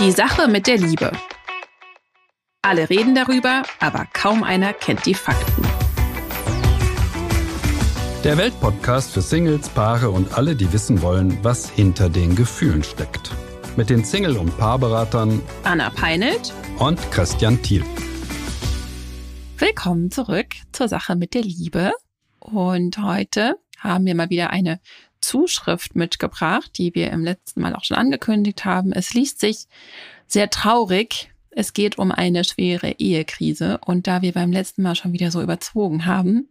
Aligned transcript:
Die 0.00 0.10
Sache 0.10 0.48
mit 0.48 0.66
der 0.66 0.76
Liebe. 0.76 1.12
Alle 2.62 2.90
reden 2.90 3.14
darüber, 3.14 3.62
aber 3.78 4.08
kaum 4.12 4.42
einer 4.42 4.72
kennt 4.72 5.06
die 5.06 5.14
Fakten. 5.14 5.62
Der 8.24 8.36
Weltpodcast 8.36 9.12
für 9.12 9.22
Singles, 9.22 9.68
Paare 9.68 10.10
und 10.10 10.36
alle, 10.36 10.56
die 10.56 10.72
wissen 10.72 11.00
wollen, 11.00 11.38
was 11.42 11.70
hinter 11.70 12.08
den 12.08 12.34
Gefühlen 12.34 12.82
steckt. 12.82 13.30
Mit 13.76 13.88
den 13.88 14.04
Single- 14.04 14.36
und 14.36 14.58
Paarberatern 14.58 15.40
Anna 15.62 15.90
Peinelt 15.90 16.52
und 16.80 16.98
Christian 17.12 17.62
Thiel. 17.62 17.84
Willkommen 19.58 20.10
zurück 20.10 20.56
zur 20.72 20.88
Sache 20.88 21.14
mit 21.14 21.34
der 21.34 21.42
Liebe. 21.42 21.92
Und 22.40 22.98
heute 22.98 23.58
haben 23.78 24.06
wir 24.06 24.16
mal 24.16 24.30
wieder 24.30 24.50
eine 24.50 24.80
Zuschrift 25.24 25.96
mitgebracht, 25.96 26.70
die 26.78 26.94
wir 26.94 27.10
im 27.10 27.24
letzten 27.24 27.60
Mal 27.60 27.74
auch 27.74 27.84
schon 27.84 27.96
angekündigt 27.96 28.64
haben. 28.64 28.92
Es 28.92 29.14
liest 29.14 29.40
sich 29.40 29.64
sehr 30.26 30.50
traurig. 30.50 31.30
Es 31.56 31.72
geht 31.72 31.98
um 31.98 32.10
eine 32.10 32.42
schwere 32.42 32.96
Ehekrise. 32.98 33.78
Und 33.86 34.08
da 34.08 34.22
wir 34.22 34.32
beim 34.32 34.50
letzten 34.50 34.82
Mal 34.82 34.96
schon 34.96 35.12
wieder 35.12 35.30
so 35.30 35.40
überzogen 35.40 36.04
haben, 36.04 36.48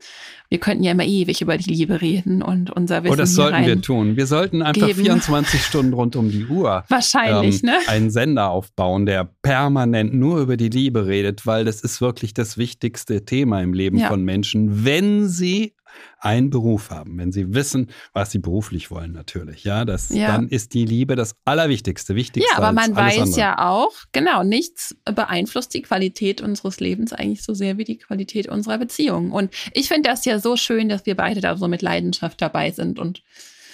wir 0.48 0.60
könnten 0.60 0.82
ja 0.84 0.94
immer 0.94 1.04
ewig 1.04 1.42
über 1.42 1.58
die 1.58 1.70
Liebe 1.70 2.00
reden 2.00 2.42
und 2.42 2.72
unser 2.72 3.04
Wissen. 3.04 3.14
Oh, 3.14 3.18
das 3.18 3.34
sollten 3.34 3.66
wir 3.66 3.82
tun. 3.82 4.16
Wir 4.16 4.28
sollten 4.28 4.62
einfach 4.62 4.88
geben. 4.88 5.02
24 5.04 5.62
Stunden 5.62 5.92
rund 5.92 6.16
um 6.16 6.32
die 6.32 6.46
Uhr 6.46 6.86
Wahrscheinlich, 6.88 7.64
ähm, 7.64 7.72
ne? 7.72 7.78
einen 7.88 8.12
Sender 8.12 8.50
aufbauen, 8.50 9.06
der 9.06 9.26
permanent 9.42 10.14
nur 10.14 10.40
über 10.40 10.56
die 10.56 10.70
Liebe 10.70 11.06
redet, 11.06 11.46
weil 11.46 11.66
das 11.66 11.82
ist 11.82 12.00
wirklich 12.00 12.34
das 12.34 12.58
wichtigste 12.58 13.26
Thema 13.26 13.62
im 13.62 13.74
Leben 13.74 13.98
Ja. 13.98 14.08
von 14.08 14.24
Menschen, 14.24 14.86
wenn 14.86 15.28
sie 15.28 15.74
einen 16.20 16.50
Beruf 16.50 16.90
haben, 16.90 17.18
wenn 17.18 17.32
sie 17.32 17.54
wissen, 17.54 17.90
was 18.14 18.32
sie 18.32 18.40
beruflich 18.40 18.92
wollen, 18.92 19.12
natürlich. 19.12 19.64
Ja, 19.64 19.84
das, 19.86 20.10
Ja. 20.10 20.28
dann 20.28 20.48
ist 20.48 20.74
die 20.74 20.86
Liebe 20.86 21.16
das 21.16 21.36
Allerwichtigste, 21.46 22.16
wichtigste. 22.16 22.50
Ja, 22.52 22.58
aber 22.58 22.72
man 22.72 22.96
weiß 22.96 23.20
andere. 23.20 23.40
ja 23.40 23.68
auch, 23.70 23.92
genau, 24.12 24.44
nichts 24.44 24.96
beeinflusst 25.06 25.74
die 25.74 25.82
Qualität 25.82 26.42
unseres 26.42 26.80
Lebens 26.80 27.14
eigentlich 27.14 27.44
so 27.44 27.54
sehr 27.54 27.78
wie 27.78 27.84
die 27.84 27.98
Qualität 27.98 28.48
unserer 28.48 28.78
Beziehung. 28.78 29.32
Und 29.32 29.54
ich 29.74 29.88
finde 29.90 30.10
das 30.10 30.24
ja 30.26 30.40
so 30.40 30.56
schön, 30.56 30.90
dass 30.90 31.06
wir 31.06 31.16
beide 31.16 31.42
da 31.42 31.58
so 31.58 31.68
mit 31.68 31.82
Leidenschaft 31.82 32.42
dabei 32.42 32.72
sind 32.72 33.00
und 33.00 33.22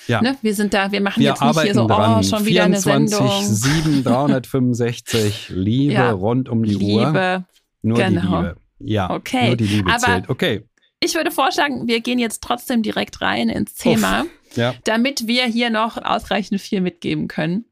Ja. 0.07 0.21
ne, 0.23 0.35
wir 0.41 0.55
sind 0.55 0.73
da, 0.73 0.91
wir 0.91 1.01
machen 1.01 1.21
Wir 1.21 1.29
jetzt 1.29 1.41
nicht 1.43 1.61
hier 1.61 1.73
so, 1.75 1.85
dran. 1.87 2.19
oh, 2.19 2.23
schon 2.23 2.45
wieder 2.45 2.63
eine 2.63 2.81
24, 2.81 3.15
Sendung. 3.47 4.01
7, 4.01 4.03
365, 4.03 5.49
Liebe 5.53 5.93
Ja. 5.93 6.11
rund 6.11 6.49
um 6.49 6.63
die 6.63 6.75
Uhr. 6.77 7.05
Liebe. 7.07 7.45
Nur 7.81 7.97
die 7.97 8.03
Genau. 8.15 8.37
Liebe. 8.41 8.55
Ja, 8.79 9.09
Okay. 9.11 9.47
nur 9.47 9.55
die 9.57 9.65
Liebe 9.67 9.89
Aber- 9.91 9.99
zählt. 9.99 10.29
Okay. 10.29 10.63
Ich 11.01 11.15
würde 11.15 11.31
vorschlagen, 11.31 11.87
wir 11.87 12.01
gehen 12.01 12.19
jetzt 12.19 12.43
trotzdem 12.43 12.83
direkt 12.83 13.21
rein 13.21 13.49
ins 13.49 13.75
Thema, 13.75 14.25
Ja. 14.55 14.75
damit 14.83 15.27
wir 15.27 15.45
hier 15.45 15.69
noch 15.69 15.97
ausreichend 15.97 16.59
viel 16.59 16.81
mitgeben 16.81 17.27
können. 17.27 17.65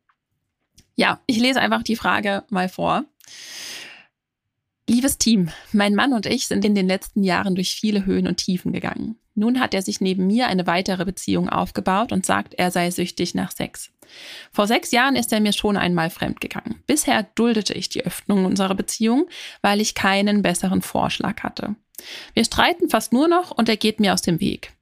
Ja, 0.95 1.19
ich 1.27 1.37
lese 1.37 1.59
einfach 1.59 1.83
die 1.83 1.95
Frage 1.95 2.43
mal 2.49 2.69
vor. 2.69 3.03
Liebes 4.89 5.17
Team, 5.17 5.49
mein 5.73 5.95
Mann 5.95 6.13
und 6.13 6.25
ich 6.25 6.47
sind 6.47 6.63
in 6.63 6.73
den 6.73 6.87
letzten 6.87 7.23
Jahren 7.23 7.55
durch 7.55 7.75
viele 7.75 8.05
Höhen 8.05 8.25
und 8.27 8.37
Tiefen 8.37 8.71
gegangen. 8.71 9.17
Nun 9.35 9.59
hat 9.59 9.73
er 9.73 9.81
sich 9.81 10.01
neben 10.01 10.25
mir 10.25 10.47
eine 10.47 10.65
weitere 10.65 11.03
Beziehung 11.05 11.49
aufgebaut 11.49 12.11
und 12.11 12.25
sagt, 12.25 12.53
er 12.55 12.71
sei 12.71 12.89
süchtig 12.89 13.35
nach 13.35 13.51
Sex. 13.51 13.91
Vor 14.51 14.65
sechs 14.65 14.91
Jahren 14.91 15.15
ist 15.17 15.31
er 15.33 15.41
mir 15.41 15.51
schon 15.53 15.75
einmal 15.77 16.09
fremdgegangen. 16.09 16.81
Bisher 16.87 17.23
duldete 17.35 17.73
ich 17.73 17.89
die 17.89 18.03
Öffnung 18.05 18.45
unserer 18.45 18.73
Beziehung, 18.73 19.27
weil 19.61 19.81
ich 19.81 19.93
keinen 19.93 20.41
besseren 20.41 20.81
Vorschlag 20.81 21.43
hatte. 21.43 21.75
Wir 22.33 22.45
streiten 22.45 22.89
fast 22.89 23.13
nur 23.13 23.27
noch 23.27 23.51
und 23.51 23.69
er 23.69 23.77
geht 23.77 23.99
mir 23.99 24.13
aus 24.13 24.21
dem 24.21 24.39
Weg. 24.39 24.73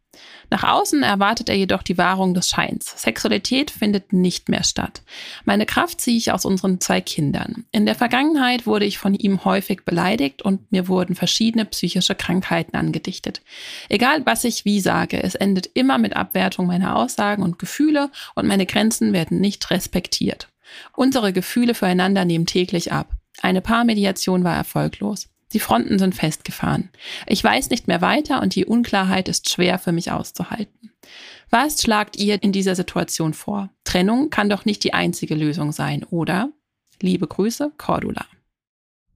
Nach 0.49 0.63
außen 0.63 1.03
erwartet 1.03 1.49
er 1.49 1.55
jedoch 1.55 1.83
die 1.83 1.97
Wahrung 1.97 2.33
des 2.33 2.49
Scheins. 2.49 2.93
Sexualität 3.01 3.71
findet 3.71 4.13
nicht 4.13 4.49
mehr 4.49 4.63
statt. 4.63 5.01
Meine 5.43 5.65
Kraft 5.65 6.01
ziehe 6.01 6.17
ich 6.17 6.31
aus 6.31 6.45
unseren 6.45 6.79
zwei 6.79 7.01
Kindern. 7.01 7.65
In 7.71 7.85
der 7.85 7.95
Vergangenheit 7.95 8.67
wurde 8.67 8.85
ich 8.85 8.97
von 8.97 9.15
ihm 9.15 9.43
häufig 9.43 9.85
beleidigt 9.85 10.41
und 10.41 10.71
mir 10.71 10.87
wurden 10.87 11.15
verschiedene 11.15 11.65
psychische 11.65 12.15
Krankheiten 12.15 12.75
angedichtet. 12.75 13.41
Egal 13.89 14.25
was 14.25 14.43
ich 14.43 14.65
wie 14.65 14.79
sage, 14.79 15.21
es 15.21 15.35
endet 15.35 15.69
immer 15.73 15.97
mit 15.97 16.15
Abwertung 16.15 16.67
meiner 16.67 16.95
Aussagen 16.95 17.43
und 17.43 17.59
Gefühle 17.59 18.11
und 18.35 18.47
meine 18.47 18.65
Grenzen 18.65 19.13
werden 19.13 19.41
nicht 19.41 19.69
respektiert. 19.71 20.49
Unsere 20.95 21.33
Gefühle 21.33 21.73
füreinander 21.73 22.25
nehmen 22.25 22.45
täglich 22.45 22.91
ab. 22.91 23.11
Eine 23.41 23.61
Paarmediation 23.61 24.43
war 24.43 24.55
erfolglos. 24.55 25.27
Die 25.55 25.59
Fronten 25.61 25.97
sind 25.99 26.13
festgefahren. 26.13 26.89
Ich 27.27 27.41
weiß 27.41 27.69
nicht 27.69 27.87
mehr 27.87 28.01
weiter 28.01 28.41
und 28.41 28.55
die 28.55 28.65
Unklarheit 28.65 29.29
ist 29.29 29.49
schwer 29.49 29.79
für 29.79 29.93
mich 29.93 30.11
auszuhalten. 30.11 30.91
Was 31.49 31.81
schlagt 31.81 32.17
ihr 32.17 32.43
in 32.43 32.51
dieser 32.51 32.75
Situation 32.75 33.33
vor? 33.33 33.69
Trennung 33.85 34.29
kann 34.29 34.49
doch 34.49 34.65
nicht 34.65 34.83
die 34.83 34.93
einzige 34.93 35.33
Lösung 35.33 35.71
sein, 35.71 36.03
oder? 36.03 36.51
Liebe 37.01 37.25
Grüße, 37.25 37.71
Cordula. 37.77 38.25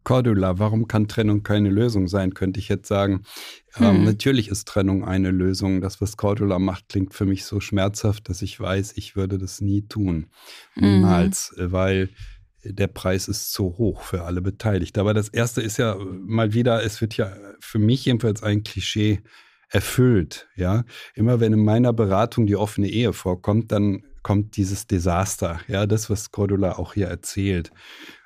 Cordula, 0.05 0.59
warum 0.59 0.87
kann 0.87 1.09
Trennung 1.09 1.43
keine 1.43 1.69
Lösung 1.69 2.07
sein, 2.07 2.33
könnte 2.33 2.61
ich 2.61 2.69
jetzt 2.69 2.87
sagen. 2.87 3.23
Ähm, 3.77 3.97
Hm. 3.97 4.03
natürlich 4.05 4.47
ist 4.47 4.65
Trennung 4.65 5.03
eine 5.03 5.31
Lösung. 5.31 5.81
Das, 5.81 5.99
was 5.99 6.15
Cordula 6.15 6.57
macht, 6.57 6.87
klingt 6.87 7.13
für 7.13 7.25
mich 7.25 7.43
so 7.43 7.59
schmerzhaft, 7.59 8.29
dass 8.29 8.41
ich 8.41 8.57
weiß, 8.57 8.93
ich 8.95 9.17
würde 9.17 9.37
das 9.37 9.59
nie 9.59 9.81
tun. 9.81 10.27
Mhm. 10.75 10.87
Niemals, 10.87 11.53
äh, 11.57 11.73
weil 11.73 12.09
der 12.63 12.87
Preis 12.87 13.27
ist 13.27 13.51
zu 13.51 13.77
hoch 13.77 14.01
für 14.01 14.23
alle 14.23 14.41
Beteiligten. 14.41 14.99
Aber 14.99 15.13
das 15.13 15.29
Erste 15.29 15.61
ist 15.61 15.77
ja 15.77 15.93
äh, 15.93 16.03
mal 16.03 16.53
wieder, 16.53 16.83
es 16.83 17.01
wird 17.01 17.15
ja 17.17 17.31
für 17.59 17.79
mich 17.79 18.05
jedenfalls 18.05 18.43
ein 18.43 18.63
Klischee 18.63 19.21
erfüllt. 19.69 20.47
Ja, 20.55 20.83
immer 21.13 21.39
wenn 21.39 21.53
in 21.53 21.63
meiner 21.63 21.93
Beratung 21.93 22.47
die 22.47 22.55
offene 22.55 22.89
Ehe 22.89 23.13
vorkommt, 23.13 23.71
dann 23.71 24.03
kommt 24.23 24.57
dieses 24.57 24.87
Desaster. 24.87 25.61
Ja, 25.67 25.85
das, 25.85 26.09
was 26.09 26.31
Cordula 26.31 26.73
auch 26.77 26.93
hier 26.95 27.07
erzählt. 27.07 27.71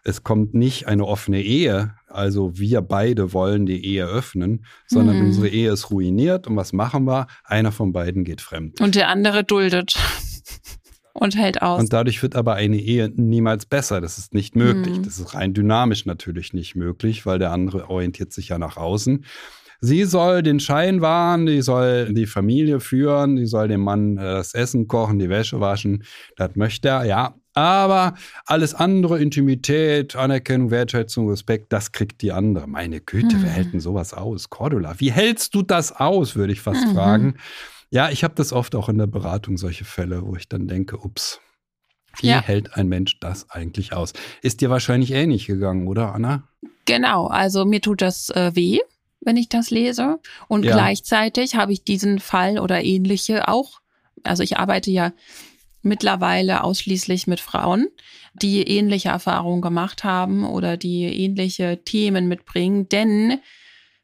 Es 0.04 0.24
kommt 0.24 0.54
nicht 0.54 0.88
eine 0.88 1.06
offene 1.06 1.42
Ehe, 1.42 1.96
also 2.08 2.58
wir 2.58 2.82
beide 2.82 3.32
wollen 3.34 3.66
die 3.66 3.86
Ehe 3.86 4.06
öffnen, 4.06 4.66
sondern 4.88 5.18
Mhm. 5.20 5.26
unsere 5.28 5.50
Ehe 5.50 5.72
ist 5.72 5.92
ruiniert. 5.92 6.48
Und 6.48 6.56
was 6.56 6.74
machen 6.74 7.06
wir? 7.06 7.28
Einer 7.44 7.72
von 7.72 7.94
beiden 7.94 8.24
geht 8.24 8.42
fremd. 8.42 8.82
Und 8.82 8.96
der 8.96 9.10
andere 9.10 9.44
duldet 9.44 9.96
und 11.14 11.36
hält 11.38 11.62
aus. 11.62 11.80
Und 11.80 11.94
dadurch 11.94 12.22
wird 12.22 12.36
aber 12.36 12.56
eine 12.56 12.78
Ehe 12.78 13.12
niemals 13.16 13.66
besser. 13.66 14.02
Das 14.02 14.18
ist 14.18 14.34
nicht 14.34 14.56
möglich. 14.56 14.98
Mhm. 14.98 15.04
Das 15.04 15.20
ist 15.20 15.34
rein 15.34 15.54
dynamisch 15.54 16.06
natürlich 16.06 16.54
nicht 16.54 16.76
möglich, 16.76 17.26
weil 17.26 17.40
der 17.40 17.52
andere 17.52 17.90
orientiert 17.90 18.34
sich 18.34 18.50
ja 18.50 18.58
nach 18.58 18.78
außen. 18.78 19.26
Sie 19.86 20.06
soll 20.06 20.44
den 20.44 20.62
Schein 20.62 21.02
wahren, 21.02 21.46
die 21.46 21.62
soll 21.62 22.14
die 22.14 22.26
Familie 22.26 22.80
führen, 22.80 23.36
die 23.36 23.46
soll 23.46 23.68
dem 23.68 23.82
Mann 23.82 24.18
äh, 24.18 24.22
das 24.22 24.54
Essen 24.54 24.88
kochen, 24.88 25.20
die 25.20 25.28
Wäsche 25.30 25.60
waschen. 25.60 26.04
Das 26.38 26.56
möchte 26.56 26.88
er, 26.88 27.04
ja. 27.04 27.36
Aber 27.56 28.16
alles 28.46 28.74
andere, 28.74 29.22
Intimität, 29.22 30.16
Anerkennung, 30.16 30.72
Wertschätzung, 30.72 31.30
Respekt, 31.30 31.72
das 31.72 31.92
kriegt 31.92 32.22
die 32.24 32.32
andere. 32.32 32.66
Meine 32.66 33.00
Güte, 33.02 33.36
wer 33.42 33.50
Mhm. 33.50 33.54
hält 33.54 33.74
denn 33.74 33.80
sowas 33.82 34.14
aus? 34.14 34.50
Cordula, 34.50 34.96
wie 35.00 35.12
hältst 35.12 35.54
du 35.54 35.62
das 35.62 35.92
aus, 35.92 36.36
würde 36.36 36.54
ich 36.54 36.62
fast 36.62 36.88
Mhm. 36.88 36.94
fragen. 36.94 37.36
Ja, 37.94 38.10
ich 38.10 38.24
habe 38.24 38.34
das 38.34 38.54
oft 38.54 38.74
auch 38.74 38.90
in 38.90 38.98
der 38.98 39.06
Beratung, 39.06 39.56
solche 39.56 39.86
Fälle, 39.86 40.26
wo 40.26 40.36
ich 40.36 40.50
dann 40.50 40.68
denke, 40.68 40.98
ups, 40.98 41.40
wie 42.18 42.26
Ja. 42.30 42.42
hält 42.42 42.74
ein 42.74 42.88
Mensch 42.88 43.20
das 43.20 43.52
eigentlich 43.52 43.94
aus? 43.94 44.14
Ist 44.42 44.62
dir 44.62 44.72
wahrscheinlich 44.72 45.12
ähnlich 45.12 45.46
gegangen, 45.46 45.88
oder 45.88 46.12
Anna? 46.16 46.50
Genau, 46.86 47.28
also 47.28 47.66
mir 47.66 47.82
tut 47.82 48.02
das 48.02 48.32
äh, 48.32 48.56
weh, 48.56 48.80
wenn 49.22 49.38
ich 49.38 49.48
das 49.48 49.70
lese. 49.70 50.18
Und 50.48 50.66
Ja. 50.66 50.74
gleichzeitig 50.74 51.54
habe 51.54 51.72
ich 51.72 51.84
diesen 51.84 52.18
Fall 52.18 52.58
oder 52.58 52.84
ähnliche 52.84 53.48
auch. 53.48 53.80
Also 54.24 54.42
ich 54.42 54.58
arbeite 54.58 54.90
ja 54.90 55.14
mittlerweile 55.84 56.64
ausschließlich 56.64 57.28
mit 57.28 57.42
Frauen, 57.42 57.90
die 58.34 58.64
ähnliche 58.64 59.10
Erfahrungen 59.10 59.62
gemacht 59.62 60.04
haben 60.04 60.46
oder 60.46 60.78
die 60.78 61.04
ähnliche 61.04 61.84
Themen 61.86 62.28
mitbringen. 62.28 62.90
Denn 62.90 63.40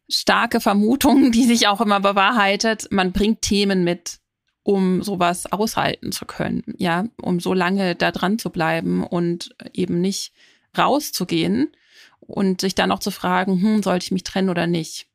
starke 0.09 0.59
Vermutungen, 0.59 1.31
die 1.31 1.45
sich 1.45 1.67
auch 1.67 1.81
immer 1.81 1.99
bewahrheitet, 1.99 2.87
man 2.91 3.11
bringt 3.11 3.41
Themen 3.41 3.83
mit, 3.83 4.19
um 4.63 5.01
sowas 5.03 5.51
aushalten 5.51 6.11
zu 6.11 6.25
können, 6.25 6.63
ja, 6.77 7.05
um 7.21 7.39
so 7.39 7.53
lange 7.53 7.95
da 7.95 8.11
dran 8.11 8.39
zu 8.39 8.49
bleiben 8.49 9.03
und 9.03 9.55
eben 9.73 10.01
nicht 10.01 10.33
rauszugehen 10.77 11.71
und 12.19 12.61
sich 12.61 12.75
dann 12.75 12.89
noch 12.89 12.99
zu 12.99 13.11
fragen, 13.11 13.61
hm, 13.61 13.83
sollte 13.83 14.05
ich 14.05 14.11
mich 14.11 14.23
trennen 14.23 14.49
oder 14.49 14.67
nicht. 14.67 15.07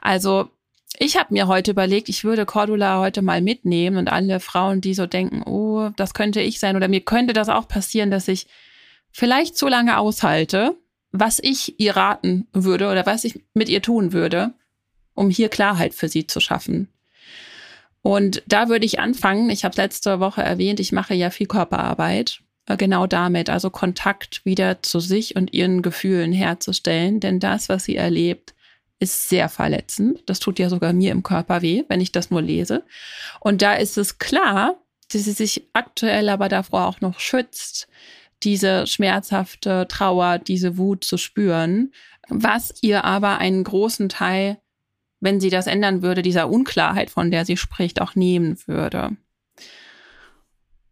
Also 0.00 0.50
ich 0.98 1.16
habe 1.16 1.34
mir 1.34 1.46
heute 1.46 1.72
überlegt, 1.72 2.08
ich 2.08 2.24
würde 2.24 2.46
Cordula 2.46 3.00
heute 3.00 3.22
mal 3.22 3.42
mitnehmen 3.42 3.98
und 3.98 4.08
alle 4.08 4.40
Frauen, 4.40 4.80
die 4.80 4.94
so 4.94 5.06
denken, 5.06 5.42
oh, 5.42 5.90
das 5.96 6.14
könnte 6.14 6.40
ich 6.40 6.58
sein 6.58 6.76
oder 6.76 6.88
mir 6.88 7.00
könnte 7.00 7.34
das 7.34 7.48
auch 7.48 7.68
passieren, 7.68 8.10
dass 8.10 8.28
ich 8.28 8.46
vielleicht 9.10 9.56
so 9.56 9.68
lange 9.68 9.98
aushalte, 9.98 10.76
was 11.20 11.38
ich 11.42 11.78
ihr 11.80 11.96
raten 11.96 12.46
würde 12.52 12.90
oder 12.90 13.06
was 13.06 13.24
ich 13.24 13.40
mit 13.54 13.68
ihr 13.68 13.82
tun 13.82 14.12
würde, 14.12 14.52
um 15.14 15.30
hier 15.30 15.48
Klarheit 15.48 15.94
für 15.94 16.08
sie 16.08 16.26
zu 16.26 16.40
schaffen. 16.40 16.88
Und 18.02 18.42
da 18.46 18.68
würde 18.68 18.86
ich 18.86 19.00
anfangen, 19.00 19.50
ich 19.50 19.64
habe 19.64 19.76
letzte 19.76 20.20
Woche 20.20 20.42
erwähnt, 20.42 20.78
ich 20.78 20.92
mache 20.92 21.14
ja 21.14 21.30
viel 21.30 21.48
Körperarbeit, 21.48 22.40
äh, 22.66 22.76
genau 22.76 23.06
damit, 23.06 23.50
also 23.50 23.70
Kontakt 23.70 24.44
wieder 24.44 24.82
zu 24.82 25.00
sich 25.00 25.34
und 25.34 25.52
ihren 25.52 25.82
Gefühlen 25.82 26.32
herzustellen, 26.32 27.18
denn 27.18 27.40
das, 27.40 27.68
was 27.68 27.84
sie 27.84 27.96
erlebt, 27.96 28.54
ist 28.98 29.28
sehr 29.28 29.48
verletzend. 29.48 30.22
Das 30.26 30.38
tut 30.38 30.58
ja 30.58 30.68
sogar 30.68 30.92
mir 30.92 31.12
im 31.12 31.22
Körper 31.22 31.62
weh, 31.62 31.84
wenn 31.88 32.00
ich 32.00 32.12
das 32.12 32.30
nur 32.30 32.42
lese. 32.42 32.84
Und 33.40 33.60
da 33.62 33.74
ist 33.74 33.98
es 33.98 34.18
klar, 34.18 34.76
dass 35.12 35.24
sie 35.24 35.32
sich 35.32 35.68
aktuell 35.72 36.28
aber 36.28 36.48
davor 36.48 36.86
auch 36.86 37.00
noch 37.00 37.20
schützt, 37.20 37.88
diese 38.46 38.86
schmerzhafte 38.86 39.86
Trauer, 39.88 40.38
diese 40.38 40.78
Wut 40.78 41.04
zu 41.04 41.18
spüren, 41.18 41.92
was 42.28 42.72
ihr 42.80 43.04
aber 43.04 43.38
einen 43.38 43.64
großen 43.64 44.08
Teil, 44.08 44.58
wenn 45.20 45.40
sie 45.40 45.50
das 45.50 45.66
ändern 45.66 46.02
würde, 46.02 46.22
dieser 46.22 46.48
Unklarheit, 46.48 47.10
von 47.10 47.30
der 47.30 47.44
sie 47.44 47.56
spricht, 47.56 48.00
auch 48.00 48.14
nehmen 48.14 48.56
würde. 48.66 49.16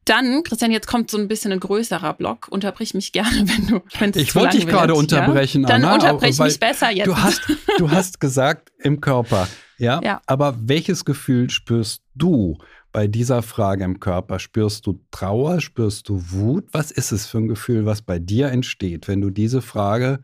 Dann, 0.05 0.43
Christian, 0.43 0.71
jetzt 0.71 0.87
kommt 0.87 1.11
so 1.11 1.19
ein 1.19 1.29
bisschen 1.29 1.53
ein 1.53 1.61
größerer 1.61 2.15
Block. 2.15 2.49
Unterbrich 2.49 2.95
mich 2.95 3.13
gerne, 3.13 3.31
wenn 3.47 3.67
du. 3.67 3.81
Wenn 3.99 4.13
ich 4.15 4.35
wollte 4.35 4.57
dich 4.57 4.67
gerade 4.67 4.95
unterbrechen, 4.95 5.63
ja? 5.63 5.69
Dann 5.69 5.85
Anna, 5.85 5.95
unterbrich 5.95 6.39
mich 6.39 6.61
besser 6.61 6.91
jetzt. 6.91 7.07
Du 7.07 7.17
hast, 7.17 7.43
du 7.79 7.91
hast 7.91 8.21
gesagt 8.21 8.73
im 8.79 9.01
Körper, 9.01 9.49
ja? 9.79 10.01
ja. 10.03 10.21
Aber 10.27 10.57
welches 10.61 11.05
Gefühl 11.05 11.51
spürst 11.51 12.03
du 12.15 12.59
bei 12.93 13.07
dieser 13.07 13.43
Frage 13.43 13.85
im 13.85 13.99
Körper? 13.99 14.39
Spürst 14.39 14.87
du 14.87 15.01
Trauer? 15.11 15.61
Spürst 15.61 16.09
du 16.09 16.23
Wut? 16.31 16.67
Was 16.73 16.91
ist 16.91 17.13
es 17.13 17.27
für 17.27 17.39
ein 17.39 17.49
Gefühl, 17.49 17.87
was 17.87 18.03
bei 18.03 18.19
dir 18.19 18.49
entsteht, 18.49 19.09
wenn 19.09 19.21
du 19.21 19.31
diese 19.31 19.63
Frage 19.63 20.21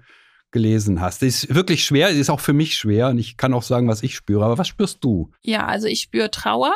gelesen 0.50 1.00
hast? 1.00 1.23
Die 1.23 1.26
ist 1.26 1.55
wirklich 1.55 1.85
schwer, 1.85 2.12
die 2.12 2.19
ist 2.19 2.31
auch 2.31 2.41
für 2.41 2.53
mich 2.53 2.75
schwer 2.75 3.09
und 3.09 3.19
ich 3.19 3.37
kann 3.37 3.55
auch 3.55 3.62
sagen, 3.62 3.88
was 3.88 4.03
ich 4.03 4.15
spüre. 4.15 4.44
Aber 4.44 4.59
was 4.59 4.69
spürst 4.69 4.99
du? 5.03 5.31
Ja, 5.43 5.67
also 5.67 5.87
ich 5.87 6.00
spüre 6.00 6.31
Trauer. 6.31 6.75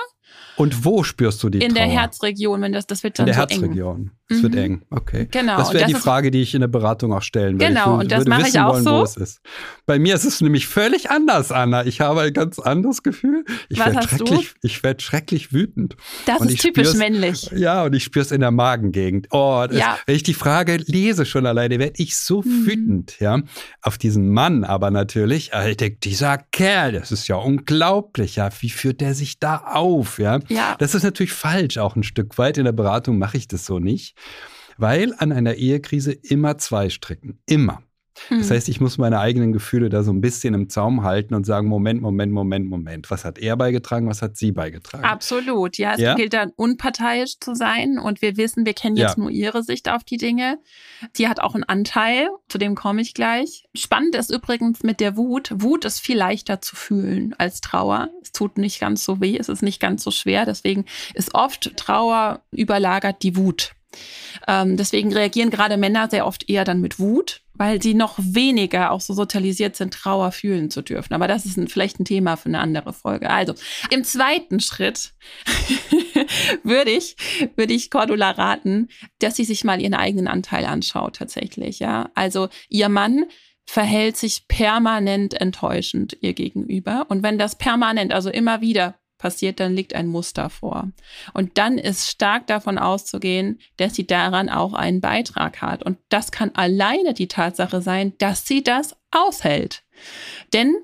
Und 0.57 0.85
wo 0.85 1.03
spürst 1.03 1.43
du 1.43 1.49
die 1.49 1.59
In 1.59 1.75
Trauer? 1.75 1.87
der 1.87 1.87
Herzregion, 2.01 2.61
wenn 2.63 2.73
das, 2.73 2.87
das 2.87 3.03
wird 3.03 3.19
dann 3.19 3.27
In 3.27 3.35
der 3.35 3.35
so 3.35 3.41
Herzregion. 3.41 3.97
eng. 3.97 4.11
Es 4.31 4.39
Mhm. 4.39 4.43
wird 4.45 4.57
eng, 4.57 4.83
okay. 4.91 5.29
Genau, 5.31 5.59
Das 5.59 5.75
wäre 5.75 5.85
die 5.87 5.95
Frage, 5.95 6.31
die 6.31 6.41
ich 6.41 6.55
in 6.55 6.63
der 6.63 6.69
Beratung 6.69 7.13
auch 7.13 7.21
stellen 7.21 7.61
würde. 7.61 7.75
Genau, 7.75 7.97
ich 7.97 8.01
und 8.05 8.11
das 8.13 8.21
würde 8.21 8.31
mache 8.31 8.49
ich 8.49 8.59
auch 8.59 8.73
wollen, 8.73 8.85
so. 8.85 8.91
wo 8.93 9.03
es 9.03 9.17
ist. 9.19 9.41
Bei 9.85 9.99
mir 9.99 10.15
ist 10.15 10.25
es 10.25 10.41
nämlich 10.41 10.67
völlig 10.67 11.11
anders, 11.11 11.53
Anna. 11.53 11.85
Ich 11.85 12.01
habe 12.01 12.23
ein 12.23 12.33
ganz 12.33 12.59
anderes 12.59 13.03
Gefühl. 13.03 13.45
Ich 13.69 13.79
Was 13.81 13.87
werde 13.89 13.99
hast 13.99 14.21
du? 14.21 14.27
schrecklich, 14.27 14.55
ich 14.63 14.83
werde 14.83 15.03
schrecklich 15.03 15.53
wütend. 15.53 15.97
Das 16.25 16.41
Und 16.41 16.51
ist 16.51 16.63
typisch 16.63 16.95
männlich. 16.95 17.51
Ja, 17.55 17.85
und 17.85 17.95
ich 17.95 18.03
spüre 18.05 18.25
es 18.25 18.33
in 18.33 18.41
der 18.41 18.51
Magengegend. 18.51 19.27
Oh, 19.31 19.67
das, 19.69 19.77
Ja. 19.79 19.99
wenn 20.07 20.17
ich 20.17 20.23
die 20.23 20.33
Frage 20.33 20.79
lese 20.87 21.27
schon 21.27 21.45
alleine, 21.45 21.79
werde 21.79 21.95
ich 22.03 22.17
so 22.17 22.41
Mhm. 22.41 22.67
wütend, 22.67 23.21
ja. 23.21 23.43
Auf 23.83 23.99
diesen 23.99 24.31
Mann 24.31 24.65
aber 24.65 24.91
natürlich. 24.91 25.51
Ich 25.69 25.77
denke, 25.77 25.99
dieser 26.03 26.39
Kerl, 26.39 26.93
das 26.93 27.13
ist 27.13 27.29
ja 27.29 27.37
unglaublich, 27.37 28.37
ja. 28.37 28.49
Wie 28.61 28.71
führt 28.71 29.03
der 29.03 29.15
sich 29.15 29.39
da 29.39 29.59
auf, 29.59 30.14
ja? 30.19 30.41
Ja. 30.49 30.77
Das 30.79 30.95
ist 30.95 31.03
natürlich 31.03 31.33
falsch, 31.33 31.79
auch 31.79 31.97
ein 31.97 32.03
Stück 32.03 32.39
weit. 32.39 32.59
In 32.59 32.65
der 32.65 32.73
Beratung 32.73 33.19
mache 33.19 33.37
ich 33.37 33.49
das 33.49 33.67
so 33.67 33.79
nicht. 33.79 34.17
Weil 34.77 35.15
an 35.19 35.33
einer 35.33 35.55
Ehekrise 35.55 36.13
immer 36.13 36.59
zwei 36.59 36.91
stricken. 36.91 37.39
Immer. 37.47 37.83
Das 38.31 38.49
Hm. 38.49 38.51
heißt, 38.57 38.69
ich 38.69 38.81
muss 38.81 38.97
meine 38.97 39.19
eigenen 39.19 39.53
Gefühle 39.53 39.89
da 39.89 40.03
so 40.05 40.13
ein 40.13 40.21
bisschen 40.21 40.55
im 40.55 40.69
Zaum 40.71 41.03
halten 41.03 41.35
und 41.35 41.45
sagen, 41.45 41.67
Moment, 41.69 42.01
Moment, 42.01 42.33
Moment, 42.33 42.69
Moment. 42.69 43.11
Was 43.11 43.25
hat 43.25 43.39
er 43.39 43.57
beigetragen, 43.57 44.09
was 44.09 44.23
hat 44.23 44.37
sie 44.37 44.53
beigetragen? 44.53 45.05
Absolut, 45.05 45.79
ja. 45.79 45.95
Es 45.95 46.01
Ja? 46.01 46.15
gilt 46.15 46.33
dann 46.33 46.51
unparteiisch 46.55 47.41
zu 47.41 47.55
sein 47.55 47.99
und 47.99 48.23
wir 48.23 48.37
wissen, 48.37 48.65
wir 48.67 48.73
kennen 48.75 48.97
jetzt 48.97 49.17
Ja. 49.17 49.23
nur 49.23 49.31
ihre 49.31 49.63
Sicht 49.65 49.89
auf 49.91 50.05
die 50.05 50.17
Dinge. 50.17 50.59
Sie 51.13 51.29
hat 51.29 51.41
auch 51.41 51.55
einen 51.55 51.65
Anteil, 51.65 52.29
zu 52.49 52.59
dem 52.59 52.75
komme 52.77 53.01
ich 53.03 53.15
gleich. 53.15 53.65
Spannend 53.75 54.15
ist 54.15 54.31
übrigens 54.31 54.83
mit 54.85 55.01
der 55.01 55.17
Wut. 55.17 55.51
Wut 55.55 55.85
ist 55.85 56.01
viel 56.01 56.17
leichter 56.17 56.61
zu 56.61 56.77
fühlen 56.77 57.35
als 57.39 57.61
Trauer. 57.61 58.11
Es 58.23 58.31
tut 58.33 58.59
nicht 58.59 58.79
ganz 58.81 59.05
so 59.05 59.21
weh, 59.21 59.37
es 59.37 59.49
ist 59.49 59.63
nicht 59.63 59.81
ganz 59.81 60.05
so 60.05 60.11
schwer. 60.13 60.45
Deswegen 60.47 60.85
ist 61.15 61.35
oft 61.35 61.77
Trauer 61.77 62.43
überlagert 62.53 63.23
die 63.23 63.37
Wut. 63.37 63.73
Ähm, 64.49 64.77
deswegen 64.77 65.13
reagieren 65.13 65.51
gerade 65.51 65.77
Männer 65.77 66.09
sehr 66.11 66.27
oft 66.27 66.49
eher 66.51 66.65
dann 66.65 66.81
mit 66.81 66.99
Wut, 66.99 67.43
weil 67.57 67.83
sie 67.83 67.95
noch 67.95 68.19
weniger 68.19 68.91
auch 68.91 69.01
so 69.01 69.15
sozialisiert 69.15 69.77
sind, 69.77 69.95
Trauer 69.95 70.33
fühlen 70.33 70.71
zu 70.71 70.83
dürfen. 70.83 71.15
Aber 71.15 71.29
das 71.29 71.47
ist 71.47 71.57
ein, 71.57 71.69
vielleicht 71.69 72.01
ein 72.01 72.05
Thema 72.05 72.37
für 72.37 72.49
eine 72.49 72.59
andere 72.61 72.93
Folge. 72.93 73.31
Also, 73.31 73.55
im 73.91 74.05
zweiten 74.05 74.61
Schritt 74.61 75.15
würde 76.63 76.91
ich, 76.91 77.17
würde 77.57 77.75
ich 77.75 77.91
Cordula 77.91 78.31
raten, 78.33 78.89
dass 79.19 79.37
sie 79.37 79.45
sich 79.45 79.65
mal 79.65 79.81
ihren 79.81 79.95
eigenen 79.95 80.29
Anteil 80.29 80.65
anschaut, 80.65 81.17
tatsächlich, 81.17 81.79
ja. 81.79 82.11
Also, 82.15 82.49
ihr 82.69 82.89
Mann 82.89 83.27
verhält 83.67 84.17
sich 84.17 84.47
permanent 84.47 85.35
enttäuschend 85.35 86.19
ihr 86.21 86.35
gegenüber. 86.35 87.07
Und 87.09 87.23
wenn 87.23 87.39
das 87.39 87.57
permanent, 87.57 88.13
also 88.13 88.31
immer 88.31 88.61
wieder 88.61 88.97
passiert, 89.25 89.59
dann 89.59 89.75
liegt 89.75 89.95
ein 89.95 90.07
Muster 90.07 90.51
vor. 90.51 90.91
Und 91.33 91.57
dann 91.57 91.79
ist 91.79 92.11
stark 92.11 92.47
davon 92.47 92.77
auszugehen, 92.77 93.59
dass 93.79 93.95
sie 93.95 94.07
daran 94.07 94.51
auch 94.51 94.75
einen 94.75 95.01
Beitrag 95.01 95.63
hat. 95.63 95.83
Und 95.83 95.97
das 96.11 96.31
kann 96.31 96.51
alleine 96.55 97.15
die 97.15 97.27
Tatsache 97.27 97.81
sein, 97.81 98.13
dass 98.19 98.47
sie 98.47 98.63
das 98.63 98.95
aushält. 99.11 99.83
Denn 100.53 100.75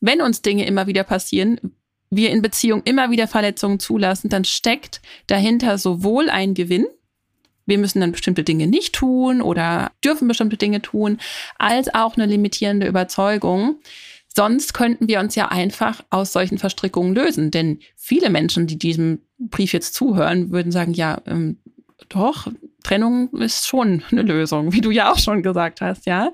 wenn 0.00 0.22
uns 0.22 0.40
Dinge 0.40 0.64
immer 0.64 0.86
wieder 0.86 1.04
passieren, 1.04 1.60
wir 2.08 2.30
in 2.30 2.40
Beziehung 2.40 2.82
immer 2.86 3.10
wieder 3.10 3.28
Verletzungen 3.28 3.80
zulassen, 3.80 4.30
dann 4.30 4.46
steckt 4.46 5.02
dahinter 5.26 5.76
sowohl 5.76 6.30
ein 6.30 6.54
Gewinn, 6.54 6.86
wir 7.66 7.76
müssen 7.76 8.00
dann 8.00 8.12
bestimmte 8.12 8.44
Dinge 8.44 8.66
nicht 8.66 8.94
tun 8.94 9.42
oder 9.42 9.92
dürfen 10.02 10.26
bestimmte 10.26 10.56
Dinge 10.56 10.80
tun, 10.80 11.18
als 11.58 11.94
auch 11.94 12.16
eine 12.16 12.24
limitierende 12.26 12.86
Überzeugung. 12.86 13.76
Sonst 14.34 14.74
könnten 14.74 15.08
wir 15.08 15.20
uns 15.20 15.34
ja 15.34 15.48
einfach 15.48 16.02
aus 16.10 16.32
solchen 16.32 16.58
Verstrickungen 16.58 17.14
lösen. 17.14 17.50
Denn 17.50 17.80
viele 17.96 18.30
Menschen, 18.30 18.66
die 18.66 18.78
diesem 18.78 19.20
Brief 19.38 19.72
jetzt 19.72 19.94
zuhören, 19.94 20.50
würden 20.50 20.72
sagen, 20.72 20.94
ja, 20.94 21.20
ähm, 21.26 21.58
doch, 22.08 22.48
Trennung 22.82 23.30
ist 23.34 23.66
schon 23.66 24.02
eine 24.10 24.22
Lösung, 24.22 24.72
wie 24.72 24.80
du 24.80 24.90
ja 24.90 25.12
auch 25.12 25.18
schon 25.18 25.42
gesagt 25.42 25.80
hast, 25.80 26.06
ja. 26.06 26.32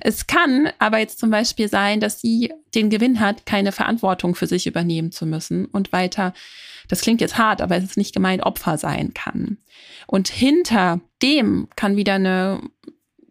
Es 0.00 0.26
kann 0.26 0.70
aber 0.78 0.98
jetzt 0.98 1.18
zum 1.18 1.30
Beispiel 1.30 1.68
sein, 1.68 2.00
dass 2.00 2.20
sie 2.20 2.52
den 2.74 2.90
Gewinn 2.90 3.20
hat, 3.20 3.46
keine 3.46 3.72
Verantwortung 3.72 4.34
für 4.34 4.46
sich 4.46 4.66
übernehmen 4.66 5.10
zu 5.12 5.26
müssen 5.26 5.66
und 5.66 5.92
weiter, 5.92 6.34
das 6.88 7.02
klingt 7.02 7.20
jetzt 7.20 7.36
hart, 7.36 7.60
aber 7.60 7.76
es 7.76 7.84
ist 7.84 7.96
nicht 7.96 8.14
gemeint, 8.14 8.42
Opfer 8.44 8.78
sein 8.78 9.12
kann. 9.12 9.58
Und 10.06 10.28
hinter 10.28 11.00
dem 11.22 11.68
kann 11.76 11.96
wieder 11.96 12.14
eine 12.14 12.60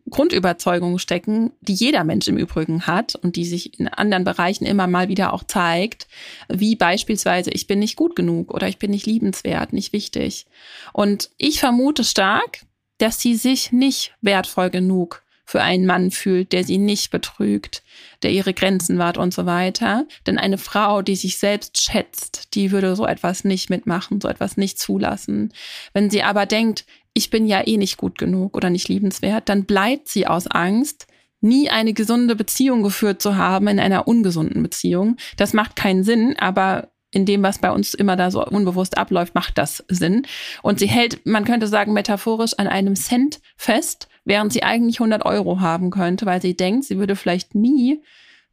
Grundüberzeugung 0.10 1.00
stecken, 1.00 1.52
die 1.62 1.74
jeder 1.74 2.04
Mensch 2.04 2.28
im 2.28 2.38
Übrigen 2.38 2.88
hat 2.88 3.16
und 3.16 3.36
die 3.36 3.46
sich 3.46 3.80
in 3.80 3.88
anderen 3.88 4.24
Bereichen 4.24 4.66
immer 4.66 4.88
mal 4.88 5.10
wieder 5.10 5.34
auch 5.34 5.44
zeigt, 5.44 6.08
wie 6.50 6.76
beispielsweise 6.76 7.52
ich 7.52 7.68
bin 7.68 7.80
nicht 7.80 7.96
gut 7.96 8.16
genug 8.16 8.54
oder 8.54 8.68
ich 8.68 8.78
bin 8.78 8.92
nicht 8.92 9.06
liebenswert, 9.06 9.74
nicht 9.74 9.94
wichtig. 9.94 10.46
Und 10.94 11.30
ich 11.38 11.60
vermute 11.60 12.04
stark, 12.04 12.62
dass 12.98 13.20
sie 13.20 13.36
sich 13.36 13.72
nicht 13.72 14.16
wertvoll 14.22 14.70
genug 14.70 15.24
für 15.48 15.62
einen 15.62 15.86
Mann 15.86 16.12
fühlt, 16.12 16.52
der 16.52 16.66
sie 16.66 16.78
nicht 16.78 17.10
betrügt, 17.10 17.82
der 18.22 18.32
ihre 18.32 18.54
Grenzen 18.54 18.98
wahrt 19.00 19.18
und 19.18 19.34
so 19.34 19.46
weiter. 19.46 20.06
Denn 20.28 20.38
eine 20.38 20.58
Frau, 20.58 21.02
die 21.02 21.16
sich 21.16 21.38
selbst 21.38 21.82
schätzt, 21.82 22.54
die 22.54 22.72
würde 22.72 22.98
so 22.98 23.06
etwas 23.06 23.46
nicht 23.46 23.70
mitmachen, 23.70 24.20
so 24.20 24.28
etwas 24.28 24.58
nicht 24.58 24.78
zulassen. 24.78 25.54
Wenn 25.94 26.10
sie 26.10 26.22
aber 26.22 26.46
denkt, 26.46 26.86
ich 27.14 27.30
bin 27.30 27.48
ja 27.48 27.66
eh 27.66 27.78
nicht 27.78 27.96
gut 27.96 28.18
genug 28.18 28.58
oder 28.58 28.70
nicht 28.70 28.90
liebenswert, 28.90 29.48
dann 29.48 29.64
bleibt 29.64 30.10
sie 30.10 30.28
aus 30.28 30.48
Angst, 30.48 31.08
nie 31.40 31.70
eine 31.70 31.94
gesunde 31.94 32.36
Beziehung 32.36 32.84
geführt 32.84 33.22
zu 33.22 33.38
haben 33.38 33.70
in 33.70 33.80
einer 33.80 34.06
ungesunden 34.06 34.62
Beziehung. 34.62 35.16
Das 35.38 35.54
macht 35.54 35.78
keinen 35.78 36.04
Sinn, 36.04 36.36
aber 36.38 36.90
in 37.12 37.26
dem, 37.26 37.44
was 37.44 37.60
bei 37.60 37.72
uns 37.72 37.94
immer 37.94 38.16
da 38.16 38.32
so 38.32 38.46
unbewusst 38.46 38.98
abläuft, 38.98 39.34
macht 39.34 39.58
das 39.58 39.84
Sinn. 39.88 40.26
Und 40.62 40.80
sie 40.80 40.88
hält, 40.88 41.26
man 41.26 41.46
könnte 41.46 41.68
sagen, 41.68 41.94
metaphorisch 41.94 42.54
an 42.58 42.68
einem 42.68 42.96
Cent 42.96 43.40
fest, 43.56 44.10
während 44.26 44.52
sie 44.52 44.64
eigentlich 44.64 45.00
100 45.00 45.26
Euro 45.26 45.62
haben 45.62 45.90
könnte, 45.90 46.26
weil 46.26 46.42
sie 46.42 46.58
denkt, 46.58 46.86
sie 46.86 46.98
würde 46.98 47.16
vielleicht 47.16 47.56
nie 47.56 48.02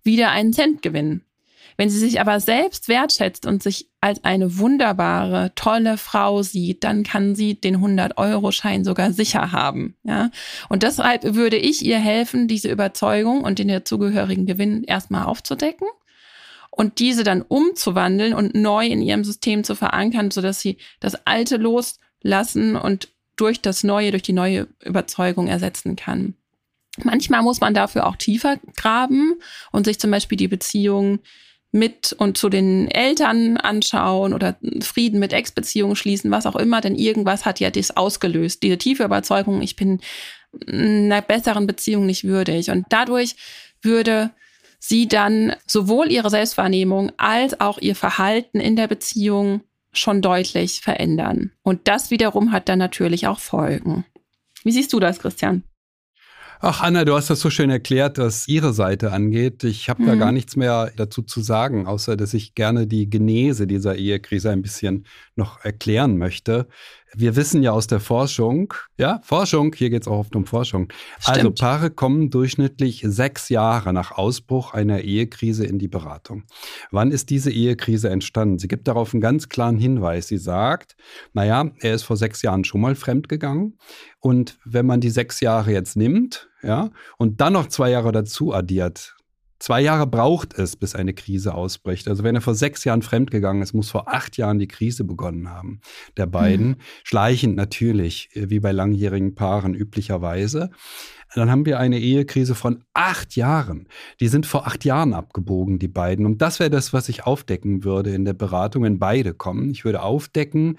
wieder 0.02 0.30
einen 0.30 0.52
Cent 0.52 0.82
gewinnen. 0.82 1.24
Wenn 1.76 1.90
sie 1.90 1.98
sich 1.98 2.20
aber 2.20 2.38
selbst 2.38 2.88
wertschätzt 2.88 3.46
und 3.46 3.60
sich 3.60 3.88
als 4.00 4.22
eine 4.22 4.58
wunderbare, 4.58 5.52
tolle 5.56 5.98
Frau 5.98 6.42
sieht, 6.42 6.84
dann 6.84 7.02
kann 7.02 7.34
sie 7.34 7.60
den 7.60 7.78
100-Euro-Schein 7.78 8.84
sogar 8.84 9.12
sicher 9.12 9.50
haben. 9.50 9.96
Ja? 10.04 10.30
Und 10.68 10.84
deshalb 10.84 11.34
würde 11.34 11.56
ich 11.56 11.84
ihr 11.84 11.98
helfen, 11.98 12.46
diese 12.46 12.70
Überzeugung 12.70 13.42
und 13.42 13.58
den 13.58 13.68
dazugehörigen 13.68 14.46
Gewinn 14.46 14.84
erstmal 14.84 15.24
aufzudecken 15.24 15.88
und 16.76 16.98
diese 16.98 17.22
dann 17.22 17.42
umzuwandeln 17.42 18.34
und 18.34 18.54
neu 18.54 18.86
in 18.86 19.00
ihrem 19.00 19.22
System 19.22 19.62
zu 19.62 19.76
verankern, 19.76 20.32
sodass 20.32 20.60
sie 20.60 20.76
das 20.98 21.14
Alte 21.24 21.56
loslassen 21.56 22.74
und 22.74 23.08
durch 23.36 23.60
das 23.60 23.84
Neue, 23.84 24.10
durch 24.10 24.22
die 24.22 24.32
neue 24.32 24.66
Überzeugung 24.84 25.46
ersetzen 25.46 25.94
kann. 25.94 26.34
Manchmal 27.02 27.42
muss 27.42 27.60
man 27.60 27.74
dafür 27.74 28.06
auch 28.06 28.16
tiefer 28.16 28.58
graben 28.76 29.34
und 29.70 29.84
sich 29.84 29.98
zum 30.00 30.10
Beispiel 30.10 30.36
die 30.36 30.48
Beziehung 30.48 31.20
mit 31.70 32.12
und 32.12 32.38
zu 32.38 32.48
den 32.48 32.88
Eltern 32.88 33.56
anschauen 33.56 34.32
oder 34.32 34.56
Frieden 34.80 35.18
mit 35.18 35.32
Ex-Beziehungen 35.32 35.96
schließen, 35.96 36.30
was 36.30 36.46
auch 36.46 36.56
immer, 36.56 36.80
denn 36.80 36.94
irgendwas 36.94 37.44
hat 37.44 37.58
ja 37.58 37.70
das 37.70 37.96
ausgelöst. 37.96 38.62
Diese 38.62 38.78
tiefe 38.78 39.04
Überzeugung, 39.04 39.62
ich 39.62 39.74
bin 39.74 40.00
einer 40.68 41.22
besseren 41.22 41.66
Beziehung 41.66 42.06
nicht 42.06 42.24
würdig. 42.24 42.70
Und 42.70 42.86
dadurch 42.90 43.34
würde 43.82 44.30
sie 44.86 45.08
dann 45.08 45.54
sowohl 45.66 46.10
ihre 46.12 46.28
Selbstwahrnehmung 46.28 47.10
als 47.16 47.58
auch 47.60 47.78
ihr 47.78 47.94
Verhalten 47.96 48.60
in 48.60 48.76
der 48.76 48.86
Beziehung 48.86 49.62
schon 49.92 50.20
deutlich 50.20 50.80
verändern. 50.82 51.52
Und 51.62 51.88
das 51.88 52.10
wiederum 52.10 52.52
hat 52.52 52.68
dann 52.68 52.80
natürlich 52.80 53.26
auch 53.26 53.38
Folgen. 53.38 54.04
Wie 54.62 54.72
siehst 54.72 54.92
du 54.92 55.00
das, 55.00 55.20
Christian? 55.20 55.62
Ach, 56.60 56.80
Anna, 56.82 57.04
du 57.04 57.14
hast 57.14 57.28
das 57.28 57.40
so 57.40 57.50
schön 57.50 57.68
erklärt, 57.68 58.16
was 58.18 58.48
Ihre 58.48 58.72
Seite 58.72 59.12
angeht. 59.12 59.64
Ich 59.64 59.88
habe 59.88 60.02
Mhm. 60.02 60.06
da 60.06 60.14
gar 60.16 60.32
nichts 60.32 60.56
mehr 60.56 60.92
dazu 60.96 61.22
zu 61.22 61.40
sagen, 61.40 61.86
außer 61.86 62.16
dass 62.16 62.32
ich 62.32 62.54
gerne 62.54 62.86
die 62.86 63.08
Genese 63.10 63.66
dieser 63.66 63.96
Ehekrise 63.96 64.50
ein 64.50 64.62
bisschen 64.62 65.06
noch 65.36 65.62
erklären 65.64 66.16
möchte. 66.16 66.68
Wir 67.16 67.36
wissen 67.36 67.62
ja 67.62 67.72
aus 67.72 67.86
der 67.86 68.00
Forschung, 68.00 68.74
ja, 68.98 69.20
Forschung, 69.22 69.74
hier 69.74 69.90
geht 69.90 70.02
es 70.02 70.08
auch 70.08 70.18
oft 70.18 70.36
um 70.36 70.46
Forschung. 70.46 70.88
Also 71.16 71.40
Stimmt. 71.40 71.60
Also 71.60 71.64
Paare 71.64 71.90
kommen 71.90 72.30
durchschnittlich 72.30 73.02
sechs 73.06 73.48
Jahre 73.48 73.92
nach 73.92 74.12
Ausbruch 74.12 74.74
einer 74.74 75.00
Ehekrise 75.00 75.64
in 75.64 75.78
die 75.78 75.88
Beratung. 75.88 76.44
Wann 76.90 77.10
ist 77.10 77.30
diese 77.30 77.50
Ehekrise 77.50 78.10
entstanden? 78.10 78.58
Sie 78.58 78.68
gibt 78.68 78.88
darauf 78.88 79.14
einen 79.14 79.20
ganz 79.20 79.48
klaren 79.48 79.78
Hinweis. 79.78 80.28
Sie 80.28 80.38
sagt, 80.38 80.96
naja, 81.32 81.70
er 81.80 81.94
ist 81.94 82.04
vor 82.04 82.16
sechs 82.16 82.42
Jahren 82.42 82.64
schon 82.64 82.80
mal 82.80 82.94
fremdgegangen. 82.94 83.78
Und 84.20 84.58
wenn 84.64 84.86
man 84.86 85.00
die 85.00 85.10
sechs 85.10 85.40
Jahre 85.40 85.72
jetzt 85.72 85.96
nimmt, 85.96 86.48
ja, 86.62 86.90
und 87.18 87.40
dann 87.42 87.52
noch 87.52 87.68
zwei 87.68 87.90
Jahre 87.90 88.10
dazu 88.10 88.54
addiert, 88.54 89.13
Zwei 89.64 89.80
Jahre 89.80 90.06
braucht 90.06 90.58
es, 90.58 90.76
bis 90.76 90.94
eine 90.94 91.14
Krise 91.14 91.54
ausbricht. 91.54 92.06
Also 92.06 92.22
wenn 92.22 92.34
er 92.34 92.42
vor 92.42 92.54
sechs 92.54 92.84
Jahren 92.84 93.00
fremdgegangen 93.00 93.62
ist, 93.62 93.72
muss 93.72 93.88
vor 93.88 94.12
acht 94.12 94.36
Jahren 94.36 94.58
die 94.58 94.68
Krise 94.68 95.04
begonnen 95.04 95.48
haben. 95.48 95.80
Der 96.18 96.26
beiden, 96.26 96.66
mhm. 96.66 96.76
schleichend 97.02 97.56
natürlich, 97.56 98.28
äh, 98.34 98.50
wie 98.50 98.60
bei 98.60 98.72
langjährigen 98.72 99.34
Paaren 99.34 99.72
üblicherweise. 99.72 100.68
Dann 101.34 101.50
haben 101.50 101.64
wir 101.64 101.78
eine 101.78 101.98
Ehekrise 101.98 102.54
von 102.54 102.84
acht 102.92 103.36
Jahren. 103.36 103.88
Die 104.20 104.28
sind 104.28 104.44
vor 104.44 104.66
acht 104.66 104.84
Jahren 104.84 105.14
abgebogen, 105.14 105.78
die 105.78 105.88
beiden. 105.88 106.26
Und 106.26 106.42
das 106.42 106.60
wäre 106.60 106.68
das, 106.68 106.92
was 106.92 107.08
ich 107.08 107.24
aufdecken 107.24 107.84
würde 107.84 108.14
in 108.14 108.26
der 108.26 108.34
Beratung, 108.34 108.82
wenn 108.82 108.98
beide 108.98 109.32
kommen. 109.32 109.70
Ich 109.70 109.86
würde 109.86 110.02
aufdecken, 110.02 110.76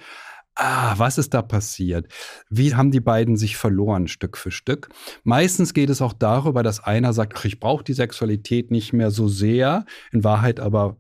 ah, 0.56 0.96
was 0.98 1.18
ist 1.18 1.34
da 1.34 1.42
passiert? 1.42 2.08
Wie 2.50 2.76
haben 2.76 2.92
die 2.92 3.00
beiden 3.00 3.38
sich 3.38 3.58
verloren, 3.58 4.08
Stück 4.08 4.38
für 4.38 4.52
Stück? 4.52 4.90
Meistens 5.24 5.74
geht 5.74 5.90
es 5.90 6.02
auch 6.02 6.14
darüber, 6.14 6.64
dass 6.64 6.84
einer 6.84 7.14
sagt, 7.14 7.34
ach, 7.38 7.46
ich 7.46 7.60
brauche 7.60 7.84
die 7.84 7.94
Sexualität 7.94 8.72
nicht 8.72 8.94
mehr 8.94 9.12
so 9.12 9.28
sehr, 9.28 9.86
in 10.12 10.24
Wahrheit 10.24 10.60
aber 10.60 10.98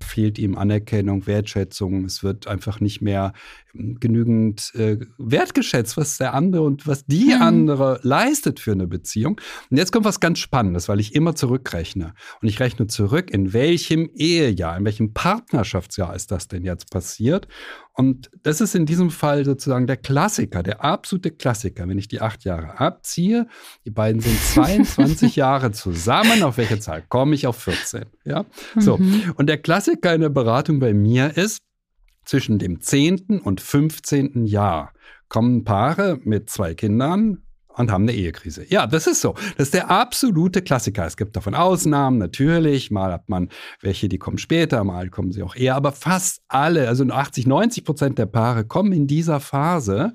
fehlt 0.00 0.38
ihm 0.38 0.56
Anerkennung, 0.56 1.26
Wertschätzung. 1.26 2.04
Es 2.04 2.22
wird 2.22 2.46
einfach 2.48 2.80
nicht 2.80 3.02
mehr 3.02 3.32
genügend 4.00 4.74
äh, 4.74 4.98
wertgeschätzt, 5.18 5.96
was 5.96 6.18
der 6.18 6.34
andere 6.34 6.62
und 6.62 6.86
was 6.86 7.06
die 7.06 7.34
mhm. 7.34 7.42
andere 7.42 8.00
leistet 8.02 8.60
für 8.60 8.72
eine 8.72 8.86
Beziehung. 8.86 9.40
Und 9.70 9.76
jetzt 9.76 9.92
kommt 9.92 10.04
was 10.04 10.20
ganz 10.20 10.38
Spannendes, 10.38 10.88
weil 10.88 11.00
ich 11.00 11.14
immer 11.14 11.34
zurückrechne. 11.34 12.14
Und 12.40 12.48
ich 12.48 12.60
rechne 12.60 12.86
zurück, 12.86 13.30
in 13.30 13.52
welchem 13.52 14.10
Ehejahr, 14.14 14.76
in 14.76 14.84
welchem 14.84 15.12
Partnerschaftsjahr 15.12 16.14
ist 16.14 16.30
das 16.30 16.48
denn 16.48 16.64
jetzt 16.64 16.90
passiert? 16.90 17.48
Und 17.98 18.30
das 18.42 18.60
ist 18.60 18.74
in 18.74 18.84
diesem 18.84 19.10
Fall 19.10 19.46
sozusagen 19.46 19.86
der 19.86 19.96
Klassiker, 19.96 20.62
der 20.62 20.84
absolute 20.84 21.30
Klassiker. 21.30 21.88
Wenn 21.88 21.96
ich 21.96 22.08
die 22.08 22.20
acht 22.20 22.44
Jahre 22.44 22.78
abziehe, 22.78 23.46
die 23.86 23.90
beiden 23.90 24.20
sind 24.20 24.38
22 24.54 25.34
Jahre 25.36 25.72
zusammen, 25.72 26.42
auf 26.42 26.58
welche 26.58 26.78
Zahl 26.78 27.02
komme 27.08 27.34
ich? 27.34 27.46
Auf 27.46 27.56
14. 27.56 28.04
Ja, 28.24 28.44
so. 28.76 28.98
Mhm. 28.98 29.32
Und 29.36 29.46
der 29.46 29.56
Klassiker 29.56 30.14
in 30.14 30.20
der 30.20 30.28
Beratung 30.28 30.78
bei 30.78 30.92
mir 30.92 31.38
ist, 31.38 31.60
zwischen 32.26 32.58
dem 32.58 32.80
10. 32.80 33.40
und 33.42 33.62
15. 33.62 34.44
Jahr 34.44 34.92
kommen 35.28 35.64
Paare 35.64 36.20
mit 36.24 36.50
zwei 36.50 36.74
Kindern, 36.74 37.42
und 37.76 37.90
haben 37.90 38.04
eine 38.04 38.12
Ehekrise. 38.12 38.64
Ja, 38.68 38.86
das 38.86 39.06
ist 39.06 39.20
so. 39.20 39.34
Das 39.56 39.66
ist 39.66 39.74
der 39.74 39.90
absolute 39.90 40.62
Klassiker. 40.62 41.06
Es 41.06 41.16
gibt 41.16 41.36
davon 41.36 41.54
Ausnahmen, 41.54 42.18
natürlich. 42.18 42.90
Mal 42.90 43.12
hat 43.12 43.28
man 43.28 43.50
welche, 43.80 44.08
die 44.08 44.18
kommen 44.18 44.38
später, 44.38 44.82
mal 44.84 45.10
kommen 45.10 45.32
sie 45.32 45.42
auch 45.42 45.54
eher. 45.54 45.76
Aber 45.76 45.92
fast 45.92 46.42
alle, 46.48 46.88
also 46.88 47.04
80, 47.04 47.46
90 47.46 47.84
Prozent 47.84 48.18
der 48.18 48.26
Paare 48.26 48.64
kommen 48.64 48.92
in 48.92 49.06
dieser 49.06 49.40
Phase. 49.40 50.14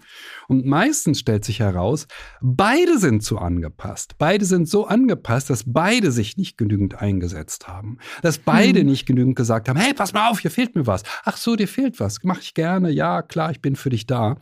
Und 0.52 0.66
meistens 0.66 1.22
stellt 1.22 1.46
sich 1.46 1.62
heraus, 1.62 2.08
beide 2.42 2.98
sind 2.98 3.24
zu 3.24 3.38
angepasst. 3.38 4.16
Beide 4.18 4.44
sind 4.44 4.68
so 4.68 4.86
angepasst, 4.86 5.50
dass 5.50 5.64
beide 5.66 6.12
sich 6.12 6.36
nicht 6.36 6.58
genügend 6.58 7.02
eingesetzt 7.02 7.70
haben. 7.70 8.00
Dass 8.22 8.38
beide 8.38 8.82
hm. 8.82 8.88
nicht 8.88 9.06
genügend 9.06 9.38
gesagt 9.38 9.70
haben, 9.70 9.80
hey, 9.80 9.94
pass 9.94 10.12
mal 10.12 10.30
auf, 10.30 10.42
hier 10.42 10.52
fehlt 10.52 10.76
mir 10.76 10.86
was. 10.86 11.04
Ach 11.24 11.38
so, 11.38 11.56
dir 11.56 11.70
fehlt 11.70 12.02
was. 12.02 12.18
Mach 12.24 12.42
ich 12.42 12.54
gerne. 12.54 12.92
Ja, 12.92 13.22
klar, 13.22 13.52
ich 13.52 13.62
bin 13.62 13.78
für 13.78 13.92
dich 13.92 14.08
da. 14.08 14.40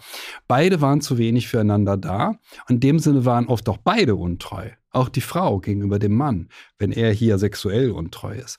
Beide 0.48 0.82
waren 0.82 1.02
zu 1.02 1.20
wenig 1.20 1.48
füreinander 1.48 1.96
da. 1.96 2.40
In 2.68 2.80
dem 2.80 2.98
Sinne 2.98 3.24
waren 3.26 3.46
oft 3.46 3.70
auch 3.70 3.78
beide 3.78 4.16
untreu. 4.16 4.68
Auch 4.92 5.10
die 5.10 5.22
Frau 5.22 5.60
gegenüber 5.60 6.00
dem 6.00 6.16
Mann, 6.16 6.50
wenn 6.80 6.92
er 6.92 7.12
hier 7.12 7.38
sexuell 7.38 7.92
untreu 7.92 8.34
ist. 8.34 8.58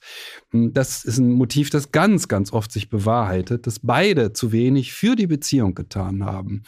Hm, 0.52 0.72
das 0.72 1.04
ist 1.04 1.18
ein 1.18 1.32
Motiv, 1.32 1.70
das 1.70 1.90
ganz, 1.90 2.28
ganz 2.28 2.52
oft 2.52 2.70
sich 2.70 2.88
bewahrheitet, 2.88 3.66
dass 3.66 3.80
beide 3.80 4.32
zu 4.32 4.52
wenig 4.52 4.92
für 4.92 5.16
die 5.16 5.26
Beziehung 5.26 5.74
getan 5.74 6.24
haben. 6.24 6.62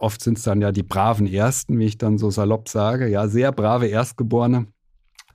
Oft 0.00 0.22
sind 0.22 0.38
es 0.38 0.44
dann 0.44 0.62
ja 0.62 0.72
die 0.72 0.82
braven 0.82 1.26
Ersten, 1.26 1.78
wie 1.78 1.84
ich 1.84 1.98
dann 1.98 2.16
so 2.16 2.30
salopp 2.30 2.70
sage, 2.70 3.06
ja, 3.08 3.28
sehr 3.28 3.52
brave 3.52 3.86
Erstgeborene, 3.86 4.66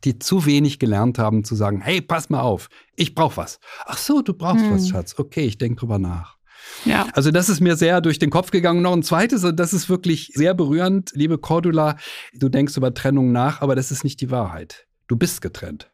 die 0.04 0.18
zu 0.18 0.48
wenig 0.48 0.80
gelernt 0.80 1.20
haben 1.20 1.44
zu 1.44 1.54
sagen, 1.54 1.82
hey, 1.82 2.02
pass 2.02 2.30
mal 2.30 2.42
auf, 2.42 2.68
ich 2.96 3.14
brauche 3.14 3.38
was. 3.38 3.60
Ach 3.86 3.98
so, 3.98 4.24
du 4.24 4.34
brauchst 4.34 4.66
hm. 4.66 4.74
was, 4.74 4.90
Schatz. 4.90 5.14
Okay, 5.18 5.46
ich 5.46 5.60
denke 5.60 5.82
drüber 5.82 6.00
nach. 6.00 6.38
Ja. 6.84 7.06
Also 7.14 7.30
das 7.30 7.48
ist 7.48 7.62
mir 7.62 7.76
sehr 7.76 8.02
durch 8.02 8.18
den 8.18 8.32
Kopf 8.32 8.50
gegangen. 8.50 8.82
Noch 8.82 8.94
ein 8.94 9.04
zweites, 9.04 9.46
das 9.56 9.72
ist 9.72 9.88
wirklich 9.88 10.32
sehr 10.34 10.56
berührend. 10.56 11.12
Liebe 11.14 11.38
Cordula, 11.38 11.98
du 12.34 12.50
denkst 12.50 12.76
über 12.76 12.92
Trennung 12.92 13.32
nach, 13.32 13.62
aber 13.62 13.76
das 13.76 13.92
ist 13.92 14.04
nicht 14.04 14.20
die 14.20 14.32
Wahrheit. 14.32 14.88
Du 15.08 15.16
bist 15.16 15.42
getrennt. 15.42 15.92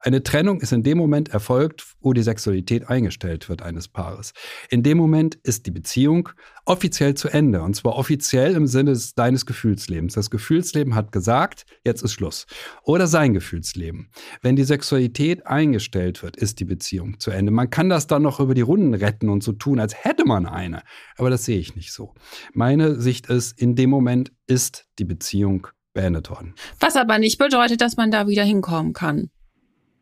Eine 0.00 0.22
Trennung 0.22 0.60
ist 0.60 0.72
in 0.72 0.84
dem 0.84 0.96
Moment 0.96 1.30
erfolgt, 1.30 1.94
wo 2.00 2.12
die 2.12 2.22
Sexualität 2.22 2.88
eingestellt 2.88 3.48
wird 3.48 3.62
eines 3.62 3.88
Paares. 3.88 4.32
In 4.70 4.84
dem 4.84 4.96
Moment 4.96 5.34
ist 5.34 5.66
die 5.66 5.72
Beziehung 5.72 6.28
offiziell 6.64 7.14
zu 7.14 7.28
Ende. 7.28 7.62
Und 7.62 7.74
zwar 7.74 7.96
offiziell 7.96 8.54
im 8.54 8.68
Sinne 8.68 8.96
deines 9.16 9.44
Gefühlslebens. 9.44 10.14
Das 10.14 10.30
Gefühlsleben 10.30 10.94
hat 10.94 11.10
gesagt, 11.10 11.66
jetzt 11.84 12.02
ist 12.02 12.12
Schluss. 12.12 12.46
Oder 12.84 13.08
sein 13.08 13.34
Gefühlsleben. 13.34 14.10
Wenn 14.40 14.54
die 14.54 14.64
Sexualität 14.64 15.46
eingestellt 15.46 16.22
wird, 16.22 16.36
ist 16.36 16.60
die 16.60 16.64
Beziehung 16.64 17.18
zu 17.18 17.32
Ende. 17.32 17.50
Man 17.50 17.70
kann 17.70 17.88
das 17.88 18.06
dann 18.06 18.22
noch 18.22 18.38
über 18.38 18.54
die 18.54 18.60
Runden 18.60 18.94
retten 18.94 19.28
und 19.28 19.42
so 19.42 19.52
tun, 19.52 19.80
als 19.80 20.04
hätte 20.04 20.24
man 20.24 20.46
eine. 20.46 20.82
Aber 21.16 21.28
das 21.28 21.44
sehe 21.44 21.58
ich 21.58 21.74
nicht 21.74 21.92
so. 21.92 22.14
Meine 22.52 23.00
Sicht 23.00 23.26
ist, 23.26 23.58
in 23.60 23.74
dem 23.74 23.90
Moment 23.90 24.30
ist 24.46 24.86
die 25.00 25.04
Beziehung 25.04 25.66
beendet 25.92 26.30
worden. 26.30 26.54
Was 26.78 26.94
aber 26.94 27.18
nicht 27.18 27.38
bedeutet, 27.38 27.80
dass 27.80 27.96
man 27.96 28.12
da 28.12 28.28
wieder 28.28 28.44
hinkommen 28.44 28.92
kann 28.92 29.30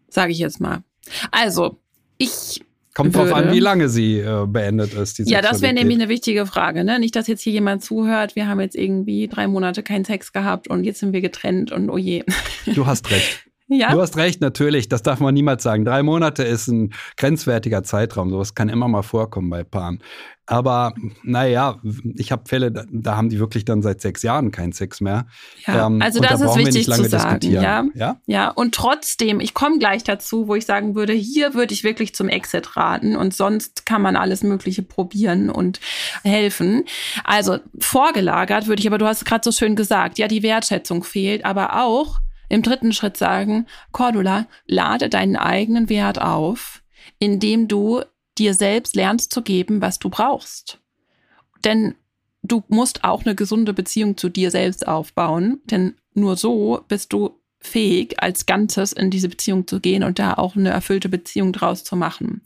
sage 0.08 0.32
ich 0.32 0.38
jetzt 0.38 0.60
mal. 0.60 0.82
Also, 1.30 1.78
ich 2.18 2.62
Kommt 2.94 3.14
würde. 3.14 3.28
drauf 3.28 3.38
an, 3.38 3.52
wie 3.52 3.60
lange 3.60 3.90
sie 3.90 4.20
äh, 4.20 4.46
beendet 4.46 4.94
ist. 4.94 5.18
ja, 5.18 5.42
das 5.42 5.60
wäre 5.60 5.74
nämlich 5.74 5.98
eine 5.98 6.08
wichtige 6.08 6.46
Frage. 6.46 6.82
Ne? 6.82 6.98
Nicht, 6.98 7.14
dass 7.14 7.26
jetzt 7.26 7.42
hier 7.42 7.52
jemand 7.52 7.84
zuhört, 7.84 8.36
wir 8.36 8.48
haben 8.48 8.58
jetzt 8.58 8.74
irgendwie 8.74 9.28
drei 9.28 9.46
Monate 9.46 9.82
keinen 9.82 10.06
Sex 10.06 10.32
gehabt 10.32 10.68
und 10.68 10.84
jetzt 10.84 11.00
sind 11.00 11.12
wir 11.12 11.20
getrennt 11.20 11.72
und 11.72 11.90
oh 11.90 11.98
je. 11.98 12.24
Du 12.74 12.86
hast 12.86 13.10
recht. 13.10 13.45
Ja? 13.68 13.92
Du 13.92 14.00
hast 14.00 14.16
recht, 14.16 14.40
natürlich. 14.40 14.88
Das 14.88 15.02
darf 15.02 15.18
man 15.20 15.34
niemals 15.34 15.62
sagen. 15.62 15.84
Drei 15.84 16.02
Monate 16.02 16.44
ist 16.44 16.68
ein 16.68 16.92
grenzwertiger 17.16 17.82
Zeitraum. 17.82 18.30
Sowas 18.30 18.54
kann 18.54 18.68
immer 18.68 18.86
mal 18.86 19.02
vorkommen 19.02 19.50
bei 19.50 19.64
Paaren. 19.64 20.00
Aber 20.48 20.94
naja, 21.24 21.80
ich 22.14 22.30
habe 22.30 22.44
Fälle, 22.46 22.70
da, 22.70 22.84
da, 22.88 23.16
haben 23.16 23.28
die 23.30 23.40
wirklich 23.40 23.64
dann 23.64 23.82
seit 23.82 24.00
sechs 24.00 24.22
Jahren 24.22 24.52
keinen 24.52 24.70
Sex 24.70 25.00
mehr. 25.00 25.26
Ja, 25.66 25.86
ähm, 25.86 26.00
also 26.00 26.20
das 26.20 26.38
da 26.38 26.46
ist 26.46 26.56
wichtig 26.56 26.86
zu 26.86 27.02
sagen. 27.08 27.50
Ja? 27.50 27.84
ja, 27.94 28.20
ja. 28.26 28.50
Und 28.50 28.72
trotzdem, 28.72 29.40
ich 29.40 29.54
komme 29.54 29.80
gleich 29.80 30.04
dazu, 30.04 30.46
wo 30.46 30.54
ich 30.54 30.64
sagen 30.64 30.94
würde, 30.94 31.12
hier 31.12 31.54
würde 31.54 31.74
ich 31.74 31.82
wirklich 31.82 32.14
zum 32.14 32.28
Exit 32.28 32.76
raten 32.76 33.16
und 33.16 33.34
sonst 33.34 33.86
kann 33.86 34.02
man 34.02 34.14
alles 34.14 34.44
Mögliche 34.44 34.82
probieren 34.82 35.50
und 35.50 35.80
helfen. 36.22 36.84
Also 37.24 37.58
vorgelagert 37.80 38.68
würde 38.68 38.80
ich, 38.80 38.86
aber 38.86 38.98
du 38.98 39.06
hast 39.06 39.24
gerade 39.24 39.42
so 39.42 39.50
schön 39.50 39.74
gesagt, 39.74 40.16
ja, 40.18 40.28
die 40.28 40.44
Wertschätzung 40.44 41.02
fehlt, 41.02 41.44
aber 41.44 41.82
auch 41.82 42.20
im 42.48 42.62
dritten 42.62 42.92
Schritt 42.92 43.16
sagen, 43.16 43.66
Cordula, 43.92 44.46
lade 44.66 45.08
deinen 45.08 45.36
eigenen 45.36 45.88
Wert 45.88 46.20
auf, 46.20 46.82
indem 47.18 47.68
du 47.68 48.02
dir 48.38 48.54
selbst 48.54 48.94
lernst 48.94 49.32
zu 49.32 49.42
geben, 49.42 49.80
was 49.80 49.98
du 49.98 50.10
brauchst. 50.10 50.80
Denn 51.64 51.94
du 52.42 52.62
musst 52.68 53.04
auch 53.04 53.24
eine 53.24 53.34
gesunde 53.34 53.72
Beziehung 53.72 54.16
zu 54.16 54.28
dir 54.28 54.50
selbst 54.50 54.86
aufbauen, 54.86 55.60
denn 55.64 55.94
nur 56.14 56.36
so 56.36 56.84
bist 56.88 57.12
du 57.12 57.40
fähig, 57.58 58.22
als 58.22 58.46
Ganzes 58.46 58.92
in 58.92 59.10
diese 59.10 59.28
Beziehung 59.28 59.66
zu 59.66 59.80
gehen 59.80 60.04
und 60.04 60.18
da 60.18 60.34
auch 60.34 60.56
eine 60.56 60.70
erfüllte 60.70 61.08
Beziehung 61.08 61.52
draus 61.52 61.84
zu 61.84 61.96
machen. 61.96 62.42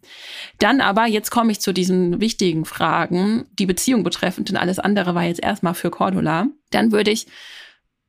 Dann 0.59 0.80
aber, 0.80 1.07
jetzt 1.07 1.30
komme 1.30 1.52
ich 1.52 1.61
zu 1.61 1.73
diesen 1.73 2.21
wichtigen 2.21 2.64
Fragen, 2.64 3.45
die 3.59 3.66
Beziehung 3.66 4.02
betreffend, 4.02 4.49
denn 4.49 4.57
alles 4.57 4.78
andere 4.78 5.14
war 5.14 5.25
jetzt 5.25 5.42
erstmal 5.42 5.75
für 5.75 5.90
Cordula. 5.90 6.47
Dann 6.71 6.92
würde 6.92 7.11
ich 7.11 7.26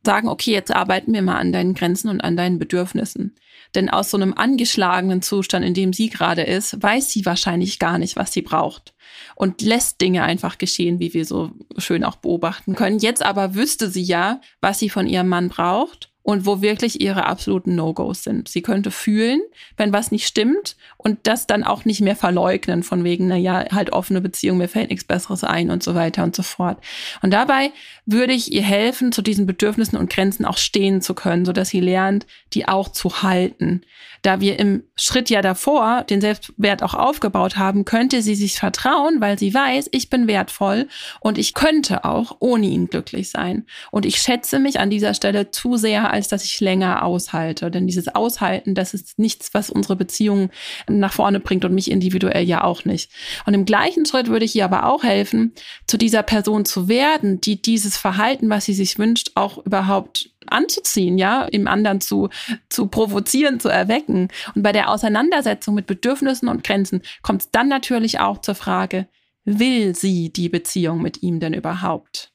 sagen, 0.03 0.27
okay, 0.27 0.51
jetzt 0.51 0.73
arbeiten 0.73 1.13
wir 1.13 1.21
mal 1.21 1.37
an 1.37 1.51
deinen 1.51 1.73
Grenzen 1.73 2.09
und 2.09 2.21
an 2.21 2.37
deinen 2.37 2.59
Bedürfnissen. 2.59 3.35
Denn 3.75 3.89
aus 3.89 4.11
so 4.11 4.17
einem 4.17 4.33
angeschlagenen 4.33 5.21
Zustand, 5.21 5.65
in 5.65 5.73
dem 5.73 5.93
sie 5.93 6.09
gerade 6.09 6.41
ist, 6.41 6.81
weiß 6.81 7.09
sie 7.09 7.25
wahrscheinlich 7.25 7.79
gar 7.79 7.97
nicht, 7.97 8.15
was 8.15 8.33
sie 8.33 8.41
braucht. 8.41 8.93
Und 9.35 9.61
lässt 9.61 10.01
Dinge 10.01 10.23
einfach 10.23 10.57
geschehen, 10.57 10.99
wie 10.99 11.13
wir 11.13 11.25
so 11.25 11.51
schön 11.77 12.03
auch 12.03 12.17
beobachten 12.17 12.75
können. 12.75 12.99
Jetzt 12.99 13.23
aber 13.23 13.55
wüsste 13.55 13.89
sie 13.89 14.03
ja, 14.03 14.41
was 14.59 14.79
sie 14.79 14.89
von 14.89 15.07
ihrem 15.07 15.29
Mann 15.29 15.49
braucht 15.49 16.10
und 16.23 16.45
wo 16.45 16.61
wirklich 16.61 17.01
ihre 17.01 17.25
absoluten 17.25 17.75
No-Gos 17.75 18.23
sind. 18.23 18.47
Sie 18.47 18.61
könnte 18.61 18.91
fühlen, 18.91 19.41
wenn 19.77 19.91
was 19.91 20.11
nicht 20.11 20.27
stimmt 20.27 20.75
und 20.97 21.19
das 21.23 21.47
dann 21.47 21.63
auch 21.63 21.85
nicht 21.85 22.01
mehr 22.01 22.15
verleugnen 22.15 22.83
von 22.83 23.03
wegen, 23.03 23.27
na 23.27 23.37
ja, 23.37 23.65
halt 23.71 23.91
offene 23.91 24.21
Beziehung, 24.21 24.57
mir 24.57 24.67
fällt 24.67 24.91
nichts 24.91 25.05
Besseres 25.05 25.43
ein 25.43 25.71
und 25.71 25.81
so 25.81 25.95
weiter 25.95 26.23
und 26.23 26.35
so 26.35 26.43
fort. 26.43 26.77
Und 27.21 27.31
dabei 27.31 27.71
würde 28.05 28.33
ich 28.33 28.51
ihr 28.51 28.61
helfen, 28.61 29.11
zu 29.11 29.21
diesen 29.21 29.45
Bedürfnissen 29.47 29.97
und 29.97 30.11
Grenzen 30.11 30.45
auch 30.45 30.57
stehen 30.57 31.01
zu 31.01 31.15
können, 31.15 31.45
so 31.45 31.53
dass 31.53 31.69
sie 31.69 31.79
lernt, 31.79 32.27
die 32.53 32.67
auch 32.67 32.89
zu 32.89 33.23
halten. 33.23 33.81
Da 34.21 34.39
wir 34.39 34.59
im 34.59 34.83
Schritt 34.95 35.31
ja 35.31 35.41
davor 35.41 36.03
den 36.03 36.21
Selbstwert 36.21 36.83
auch 36.83 36.93
aufgebaut 36.93 37.57
haben, 37.57 37.85
könnte 37.85 38.21
sie 38.21 38.35
sich 38.35 38.59
vertrauen, 38.59 39.19
weil 39.19 39.39
sie 39.39 39.53
weiß, 39.53 39.89
ich 39.91 40.09
bin 40.11 40.27
wertvoll 40.27 40.87
und 41.19 41.39
ich 41.39 41.55
könnte 41.55 42.05
auch 42.05 42.35
ohne 42.39 42.67
ihn 42.67 42.87
glücklich 42.87 43.31
sein. 43.31 43.65
Und 43.89 44.05
ich 44.05 44.17
schätze 44.17 44.59
mich 44.59 44.79
an 44.79 44.91
dieser 44.91 45.15
Stelle 45.15 45.49
zu 45.49 45.77
sehr, 45.77 46.10
als 46.11 46.27
dass 46.27 46.45
ich 46.45 46.59
länger 46.59 47.03
aushalte. 47.03 47.71
Denn 47.71 47.87
dieses 47.87 48.07
Aushalten, 48.07 48.75
das 48.75 48.93
ist 48.93 49.17
nichts, 49.17 49.53
was 49.53 49.69
unsere 49.69 49.95
Beziehung 49.95 50.49
nach 50.87 51.13
vorne 51.13 51.39
bringt 51.39 51.65
und 51.65 51.73
mich 51.73 51.89
individuell 51.89 52.43
ja 52.43 52.63
auch 52.63 52.85
nicht. 52.85 53.11
Und 53.45 53.53
im 53.53 53.65
gleichen 53.65 54.05
Schritt 54.05 54.27
würde 54.27 54.45
ich 54.45 54.55
ihr 54.55 54.65
aber 54.65 54.85
auch 54.85 55.03
helfen, 55.03 55.53
zu 55.87 55.97
dieser 55.97 56.23
Person 56.23 56.65
zu 56.65 56.87
werden, 56.87 57.41
die 57.41 57.61
dieses 57.61 57.97
Verhalten, 57.97 58.49
was 58.49 58.65
sie 58.65 58.73
sich 58.73 58.99
wünscht, 58.99 59.31
auch 59.35 59.65
überhaupt 59.65 60.29
anzuziehen, 60.47 61.17
ja, 61.17 61.43
im 61.43 61.67
anderen 61.67 62.01
zu, 62.01 62.29
zu 62.69 62.87
provozieren, 62.87 63.59
zu 63.59 63.69
erwecken. 63.69 64.29
Und 64.55 64.63
bei 64.63 64.71
der 64.71 64.89
Auseinandersetzung 64.89 65.75
mit 65.75 65.87
Bedürfnissen 65.87 66.49
und 66.49 66.63
Grenzen 66.63 67.01
kommt 67.21 67.41
es 67.41 67.51
dann 67.51 67.67
natürlich 67.67 68.19
auch 68.19 68.39
zur 68.39 68.55
Frage, 68.55 69.07
will 69.45 69.95
sie 69.95 70.31
die 70.31 70.49
Beziehung 70.49 71.01
mit 71.01 71.23
ihm 71.23 71.39
denn 71.39 71.53
überhaupt? 71.53 72.30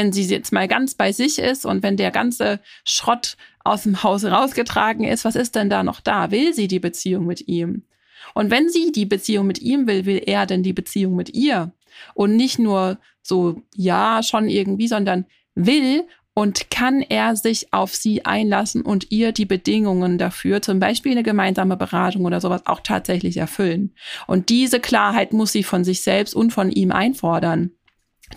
Wenn 0.00 0.12
sie 0.14 0.24
jetzt 0.24 0.50
mal 0.50 0.66
ganz 0.66 0.94
bei 0.94 1.12
sich 1.12 1.38
ist 1.38 1.66
und 1.66 1.82
wenn 1.82 1.98
der 1.98 2.10
ganze 2.10 2.58
Schrott 2.86 3.36
aus 3.64 3.82
dem 3.82 4.02
Haus 4.02 4.24
rausgetragen 4.24 5.04
ist, 5.04 5.26
was 5.26 5.36
ist 5.36 5.56
denn 5.56 5.68
da 5.68 5.82
noch 5.82 6.00
da? 6.00 6.30
Will 6.30 6.54
sie 6.54 6.68
die 6.68 6.80
Beziehung 6.80 7.26
mit 7.26 7.48
ihm? 7.48 7.82
Und 8.32 8.50
wenn 8.50 8.70
sie 8.70 8.92
die 8.92 9.04
Beziehung 9.04 9.46
mit 9.46 9.60
ihm 9.60 9.86
will, 9.86 10.06
will 10.06 10.22
er 10.24 10.46
denn 10.46 10.62
die 10.62 10.72
Beziehung 10.72 11.16
mit 11.16 11.34
ihr? 11.34 11.74
Und 12.14 12.34
nicht 12.34 12.58
nur 12.58 12.98
so, 13.20 13.60
ja, 13.74 14.22
schon 14.22 14.48
irgendwie, 14.48 14.88
sondern 14.88 15.26
will 15.54 16.06
und 16.32 16.70
kann 16.70 17.02
er 17.02 17.36
sich 17.36 17.74
auf 17.74 17.94
sie 17.94 18.24
einlassen 18.24 18.80
und 18.80 19.10
ihr 19.10 19.32
die 19.32 19.44
Bedingungen 19.44 20.16
dafür, 20.16 20.62
zum 20.62 20.80
Beispiel 20.80 21.12
eine 21.12 21.22
gemeinsame 21.22 21.76
Beratung 21.76 22.24
oder 22.24 22.40
sowas, 22.40 22.62
auch 22.64 22.80
tatsächlich 22.80 23.36
erfüllen. 23.36 23.94
Und 24.26 24.48
diese 24.48 24.80
Klarheit 24.80 25.34
muss 25.34 25.52
sie 25.52 25.62
von 25.62 25.84
sich 25.84 26.00
selbst 26.00 26.34
und 26.34 26.54
von 26.54 26.70
ihm 26.70 26.90
einfordern. 26.90 27.72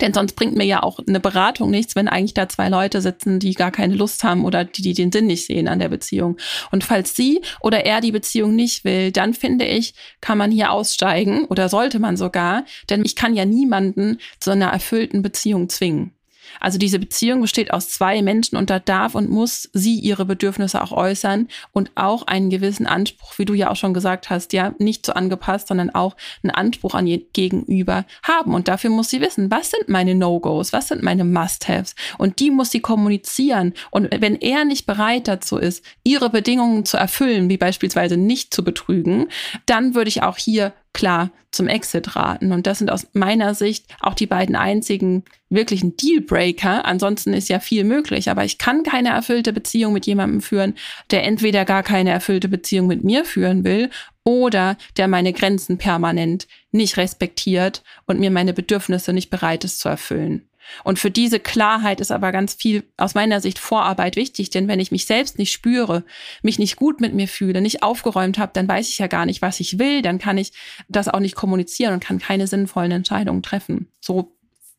Denn 0.00 0.12
sonst 0.12 0.34
bringt 0.34 0.56
mir 0.56 0.64
ja 0.64 0.82
auch 0.82 0.98
eine 1.06 1.20
Beratung 1.20 1.70
nichts, 1.70 1.94
wenn 1.94 2.08
eigentlich 2.08 2.34
da 2.34 2.48
zwei 2.48 2.68
Leute 2.68 3.00
sitzen, 3.00 3.38
die 3.38 3.54
gar 3.54 3.70
keine 3.70 3.94
Lust 3.94 4.24
haben 4.24 4.44
oder 4.44 4.64
die, 4.64 4.82
die 4.82 4.94
den 4.94 5.12
Sinn 5.12 5.26
nicht 5.26 5.46
sehen 5.46 5.68
an 5.68 5.78
der 5.78 5.88
Beziehung. 5.88 6.36
Und 6.70 6.84
falls 6.84 7.14
sie 7.14 7.42
oder 7.60 7.84
er 7.84 8.00
die 8.00 8.12
Beziehung 8.12 8.54
nicht 8.54 8.84
will, 8.84 9.12
dann 9.12 9.34
finde 9.34 9.66
ich, 9.66 9.94
kann 10.20 10.38
man 10.38 10.50
hier 10.50 10.72
aussteigen 10.72 11.44
oder 11.44 11.68
sollte 11.68 11.98
man 11.98 12.16
sogar, 12.16 12.64
denn 12.90 13.04
ich 13.04 13.16
kann 13.16 13.34
ja 13.34 13.44
niemanden 13.44 14.18
zu 14.40 14.50
einer 14.50 14.68
erfüllten 14.68 15.22
Beziehung 15.22 15.68
zwingen. 15.68 16.12
Also 16.60 16.78
diese 16.78 16.98
Beziehung 16.98 17.40
besteht 17.40 17.72
aus 17.72 17.88
zwei 17.88 18.22
Menschen 18.22 18.56
und 18.56 18.70
da 18.70 18.78
darf 18.78 19.14
und 19.14 19.30
muss 19.30 19.68
sie 19.72 19.98
ihre 19.98 20.24
Bedürfnisse 20.24 20.82
auch 20.82 20.92
äußern 20.92 21.48
und 21.72 21.90
auch 21.94 22.26
einen 22.26 22.50
gewissen 22.50 22.86
Anspruch, 22.86 23.38
wie 23.38 23.44
du 23.44 23.54
ja 23.54 23.70
auch 23.70 23.76
schon 23.76 23.94
gesagt 23.94 24.30
hast, 24.30 24.52
ja, 24.52 24.74
nicht 24.78 25.06
so 25.06 25.12
angepasst, 25.12 25.68
sondern 25.68 25.90
auch 25.90 26.16
einen 26.42 26.50
Anspruch 26.50 26.94
an 26.94 27.06
ihr 27.06 27.18
Gegenüber 27.32 28.04
haben. 28.22 28.54
Und 28.54 28.68
dafür 28.68 28.90
muss 28.90 29.10
sie 29.10 29.20
wissen, 29.20 29.50
was 29.50 29.70
sind 29.70 29.88
meine 29.88 30.14
No-Gos, 30.14 30.72
was 30.72 30.88
sind 30.88 31.02
meine 31.02 31.24
Must-Haves 31.24 31.94
und 32.18 32.40
die 32.40 32.50
muss 32.50 32.70
sie 32.70 32.80
kommunizieren. 32.80 33.74
Und 33.90 34.08
wenn 34.20 34.36
er 34.36 34.64
nicht 34.64 34.86
bereit 34.86 35.28
dazu 35.28 35.58
ist, 35.58 35.84
ihre 36.02 36.30
Bedingungen 36.30 36.84
zu 36.84 36.96
erfüllen, 36.96 37.48
wie 37.48 37.56
beispielsweise 37.56 38.16
nicht 38.16 38.54
zu 38.54 38.64
betrügen, 38.64 39.28
dann 39.66 39.94
würde 39.94 40.08
ich 40.08 40.22
auch 40.22 40.36
hier 40.36 40.72
klar 40.94 41.30
zum 41.50 41.68
Exit 41.68 42.16
raten. 42.16 42.52
Und 42.52 42.66
das 42.66 42.78
sind 42.78 42.90
aus 42.90 43.06
meiner 43.12 43.54
Sicht 43.54 43.86
auch 44.00 44.14
die 44.14 44.26
beiden 44.26 44.56
einzigen 44.56 45.24
wirklichen 45.50 45.96
Dealbreaker. 45.96 46.86
Ansonsten 46.86 47.34
ist 47.34 47.48
ja 47.48 47.60
viel 47.60 47.84
möglich, 47.84 48.30
aber 48.30 48.44
ich 48.44 48.56
kann 48.56 48.82
keine 48.82 49.10
erfüllte 49.10 49.52
Beziehung 49.52 49.92
mit 49.92 50.06
jemandem 50.06 50.40
führen, 50.40 50.74
der 51.10 51.24
entweder 51.24 51.66
gar 51.66 51.82
keine 51.82 52.10
erfüllte 52.10 52.48
Beziehung 52.48 52.86
mit 52.86 53.04
mir 53.04 53.24
führen 53.26 53.64
will 53.64 53.90
oder 54.24 54.78
der 54.96 55.06
meine 55.06 55.32
Grenzen 55.32 55.76
permanent 55.76 56.48
nicht 56.72 56.96
respektiert 56.96 57.82
und 58.06 58.18
mir 58.18 58.30
meine 58.30 58.54
Bedürfnisse 58.54 59.12
nicht 59.12 59.30
bereit 59.30 59.64
ist 59.64 59.80
zu 59.80 59.88
erfüllen. 59.88 60.48
Und 60.82 60.98
für 60.98 61.10
diese 61.10 61.40
Klarheit 61.40 62.00
ist 62.00 62.10
aber 62.10 62.32
ganz 62.32 62.54
viel 62.54 62.84
aus 62.96 63.14
meiner 63.14 63.40
Sicht 63.40 63.58
Vorarbeit 63.58 64.16
wichtig, 64.16 64.50
denn 64.50 64.68
wenn 64.68 64.80
ich 64.80 64.90
mich 64.90 65.06
selbst 65.06 65.38
nicht 65.38 65.52
spüre, 65.52 66.04
mich 66.42 66.58
nicht 66.58 66.76
gut 66.76 67.00
mit 67.00 67.14
mir 67.14 67.28
fühle, 67.28 67.60
nicht 67.60 67.82
aufgeräumt 67.82 68.38
habe, 68.38 68.52
dann 68.54 68.68
weiß 68.68 68.88
ich 68.88 68.98
ja 68.98 69.06
gar 69.06 69.26
nicht, 69.26 69.42
was 69.42 69.60
ich 69.60 69.78
will, 69.78 70.02
dann 70.02 70.18
kann 70.18 70.38
ich 70.38 70.52
das 70.88 71.08
auch 71.08 71.20
nicht 71.20 71.36
kommunizieren 71.36 71.94
und 71.94 72.04
kann 72.04 72.18
keine 72.18 72.46
sinnvollen 72.46 72.92
Entscheidungen 72.92 73.42
treffen. 73.42 73.88
So 74.00 74.36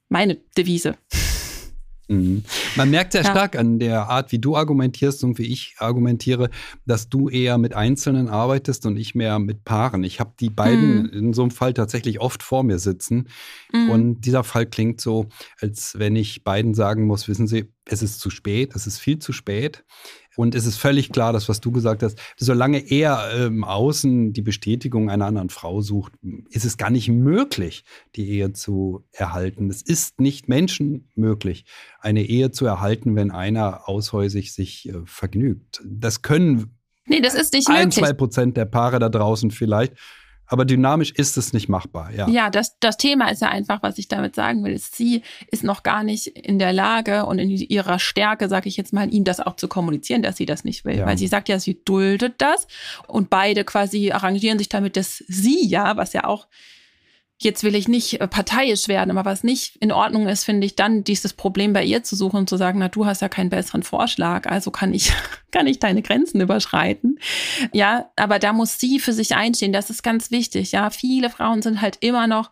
meine 0.10 0.36
Devise. 0.58 0.96
Mhm. 2.08 2.44
Man 2.76 2.90
merkt 2.90 3.14
sehr 3.14 3.24
ja. 3.24 3.32
stark 3.32 3.58
an 3.58 3.80
der 3.80 4.10
Art, 4.10 4.32
wie 4.32 4.40
du 4.40 4.56
argumentierst 4.56 5.24
und 5.24 5.38
wie 5.38 5.52
ich 5.52 5.76
argumentiere, 5.80 6.50
dass 6.86 7.10
du 7.10 7.30
eher 7.30 7.58
mit 7.58 7.74
Einzelnen 7.74 8.30
arbeitest 8.30 8.86
und 8.86 8.98
ich 8.98 9.16
mehr 9.16 9.40
mit 9.40 9.64
Paaren. 9.64 10.04
Ich 10.04 10.20
habe 10.20 10.34
die 10.40 10.50
beiden 10.50 11.04
mhm. 11.04 11.10
in 11.10 11.34
so 11.34 11.42
einem 11.42 11.52
Fall 11.52 11.74
tatsächlich 11.74 12.20
oft 12.20 12.44
vor 12.44 12.64
mir 12.64 12.80
sitzen. 12.80 13.30
Mhm. 13.74 13.90
Und 13.90 14.22
dieser 14.22 14.44
Fall 14.44 14.66
klingt 14.66 15.02
so, 15.02 15.28
als 15.60 15.98
wenn 15.98 16.16
ich 16.16 16.44
beiden 16.44 16.74
sagen 16.74 17.06
muss, 17.06 17.28
wissen 17.28 17.48
Sie, 17.48 17.72
es 17.86 18.02
ist 18.02 18.20
zu 18.20 18.30
spät, 18.30 18.76
es 18.76 18.88
ist 18.88 19.00
viel 19.00 19.20
zu 19.20 19.32
spät. 19.32 19.84
Und 20.36 20.56
es 20.56 20.66
ist 20.66 20.78
völlig 20.78 21.12
klar, 21.12 21.34
dass 21.34 21.50
was 21.50 21.62
du 21.62 21.72
gesagt 21.72 22.04
hast, 22.04 22.20
solange 22.38 22.80
er 22.80 23.32
im 23.46 23.58
ähm, 23.58 23.64
Außen 23.64 24.34
die 24.34 24.42
Bestätigung 24.42 25.10
einer 25.10 25.26
anderen 25.26 25.50
Frau 25.50 25.82
sucht, 25.82 26.14
ist 26.50 26.66
es 26.66 26.78
gar 26.78 26.90
nicht 26.90 27.10
möglich, 27.10 27.84
die 28.16 28.30
Ehe 28.30 28.54
zu 28.54 29.06
erhalten. 29.12 29.70
Es 29.70 29.82
ist 29.82 30.20
nicht 30.20 30.48
menschenmöglich, 30.48 31.66
eine 32.00 32.24
Ehe 32.24 32.52
zu 32.52 32.66
erhalten, 32.66 33.16
wenn 33.16 33.32
einer 33.32 33.88
aushäusig 33.88 34.54
sich 34.54 34.90
äh, 34.90 35.02
vergnügt. 35.06 35.82
Das 35.86 36.22
können 36.22 36.72
Nee, 37.08 37.22
das 37.22 37.36
ist 37.36 37.54
nicht 37.54 37.70
ein, 37.70 37.92
zwei 37.92 38.14
Prozent 38.14 38.58
der 38.58 38.66
Paare 38.66 38.98
da 38.98 39.10
draußen 39.10 39.52
vielleicht. 39.52 39.94
Aber 40.48 40.66
dynamisch 40.66 41.12
ist 41.12 41.38
es 41.38 41.54
nicht 41.54 41.70
machbar, 41.70 42.12
ja. 42.14 42.28
Ja, 42.28 42.50
das, 42.50 42.78
das 42.80 42.98
Thema 42.98 43.30
ist 43.30 43.42
ja 43.42 43.50
einfach, 43.50 43.82
was 43.82 43.98
ich 43.98 44.08
damit 44.08 44.36
sagen 44.36 44.64
will. 44.64 44.74
Ist, 44.74 44.96
sie 44.96 45.24
ist 45.52 45.64
noch 45.64 45.84
gar 45.84 46.04
nicht 46.04 46.28
in 46.28 46.60
der 46.60 46.74
Lage 46.74 47.26
und 47.26 47.40
in 47.40 47.50
ihrer 47.50 48.00
Stärke, 48.00 48.48
sage 48.48 48.70
ich 48.70 48.78
jetzt 48.78 48.94
mal, 48.94 49.12
ihm 49.14 49.24
das 49.24 49.40
auch 49.40 49.56
zu 49.56 49.68
kommunizieren, 49.68 50.22
dass 50.22 50.38
sie 50.38 50.46
das 50.46 50.64
nicht 50.64 50.86
will. 50.86 50.98
Ja. 50.98 51.06
Weil 51.06 51.18
sie 51.18 51.28
sagt 51.28 51.50
ja, 51.50 51.60
sie 51.60 51.84
duldet 51.84 52.36
das 52.40 52.68
und 53.08 53.30
beide 53.30 53.64
quasi 53.64 54.12
arrangieren 54.12 54.58
sich 54.60 54.70
damit, 54.70 54.98
dass 54.98 55.24
sie 55.28 55.66
ja, 55.66 55.98
was 55.98 56.14
ja 56.14 56.26
auch 56.26 56.48
jetzt 57.38 57.64
will 57.64 57.76
ich 57.76 57.88
nicht 57.88 58.22
äh, 58.22 58.28
parteiisch 58.28 58.88
werden, 58.88 59.12
aber 59.12 59.30
was 59.30 59.44
nicht 59.44 59.76
in 59.78 59.92
Ordnung 59.92 60.28
ist, 60.28 60.46
finde 60.46 60.66
ich 60.66 60.76
dann 60.76 61.04
dieses 61.04 61.34
Problem 61.34 61.74
bei 61.74 61.84
ihr 61.84 62.04
zu 62.04 62.16
suchen 62.16 62.38
und 62.38 62.50
zu 62.50 62.58
sagen, 62.58 62.80
na, 62.80 62.88
du 62.88 63.06
hast 63.06 63.22
ja 63.22 63.30
keinen 63.30 63.50
besseren 63.50 63.84
Vorschlag, 63.84 64.48
also 64.48 64.72
kann 64.72 64.94
ich, 64.94 65.12
kann 65.52 65.68
ich 65.68 65.80
deine 65.80 66.02
Grenzen 66.02 66.40
überschreiten. 66.40 67.20
Ja, 67.74 68.10
aber 68.16 68.40
da 68.40 68.54
muss 68.54 68.80
sie 68.80 69.00
für 69.00 69.14
sich 69.14 69.36
einstehen. 69.36 69.74
Das 69.74 69.90
ist 69.90 70.04
ganz 70.04 70.32
wichtig. 70.32 70.72
Ja, 70.72 70.90
viele 70.90 71.30
Frauen 71.30 71.62
sind 71.62 71.82
halt 71.82 71.98
immer 72.00 72.28
noch 72.28 72.52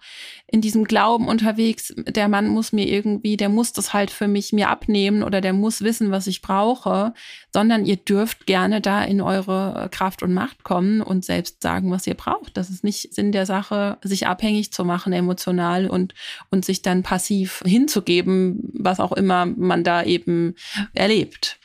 in 0.53 0.61
diesem 0.61 0.83
Glauben 0.83 1.27
unterwegs, 1.27 1.91
der 1.97 2.27
Mann 2.27 2.47
muss 2.47 2.73
mir 2.73 2.87
irgendwie, 2.87 3.37
der 3.37 3.49
muss 3.49 3.73
das 3.73 3.91
halt 3.91 4.11
für 4.11 4.27
mich 4.27 4.53
mir 4.53 4.69
abnehmen 4.69 5.23
oder 5.23 5.41
der 5.41 5.51
muss 5.51 5.81
wissen, 5.81 6.11
was 6.11 6.27
ich 6.27 6.43
brauche, 6.43 7.15
sondern 7.51 7.85
ihr 7.85 7.95
dürft 7.95 8.45
gerne 8.45 8.79
da 8.79 9.03
in 9.03 9.19
eure 9.19 9.89
Kraft 9.89 10.21
und 10.21 10.31
Macht 10.31 10.63
kommen 10.63 11.01
und 11.01 11.25
selbst 11.25 11.63
sagen, 11.63 11.89
was 11.89 12.05
ihr 12.05 12.13
braucht. 12.13 12.55
Das 12.55 12.69
ist 12.69 12.83
nicht 12.83 13.15
Sinn 13.15 13.31
der 13.31 13.47
Sache, 13.47 13.97
sich 14.03 14.27
abhängig 14.27 14.71
zu 14.71 14.85
machen 14.85 15.11
emotional 15.11 15.87
und, 15.87 16.13
und 16.51 16.65
sich 16.65 16.83
dann 16.83 17.01
passiv 17.01 17.63
hinzugeben, 17.65 18.59
was 18.73 18.99
auch 18.99 19.13
immer 19.13 19.47
man 19.47 19.83
da 19.83 20.03
eben 20.03 20.53
erlebt. 20.93 21.57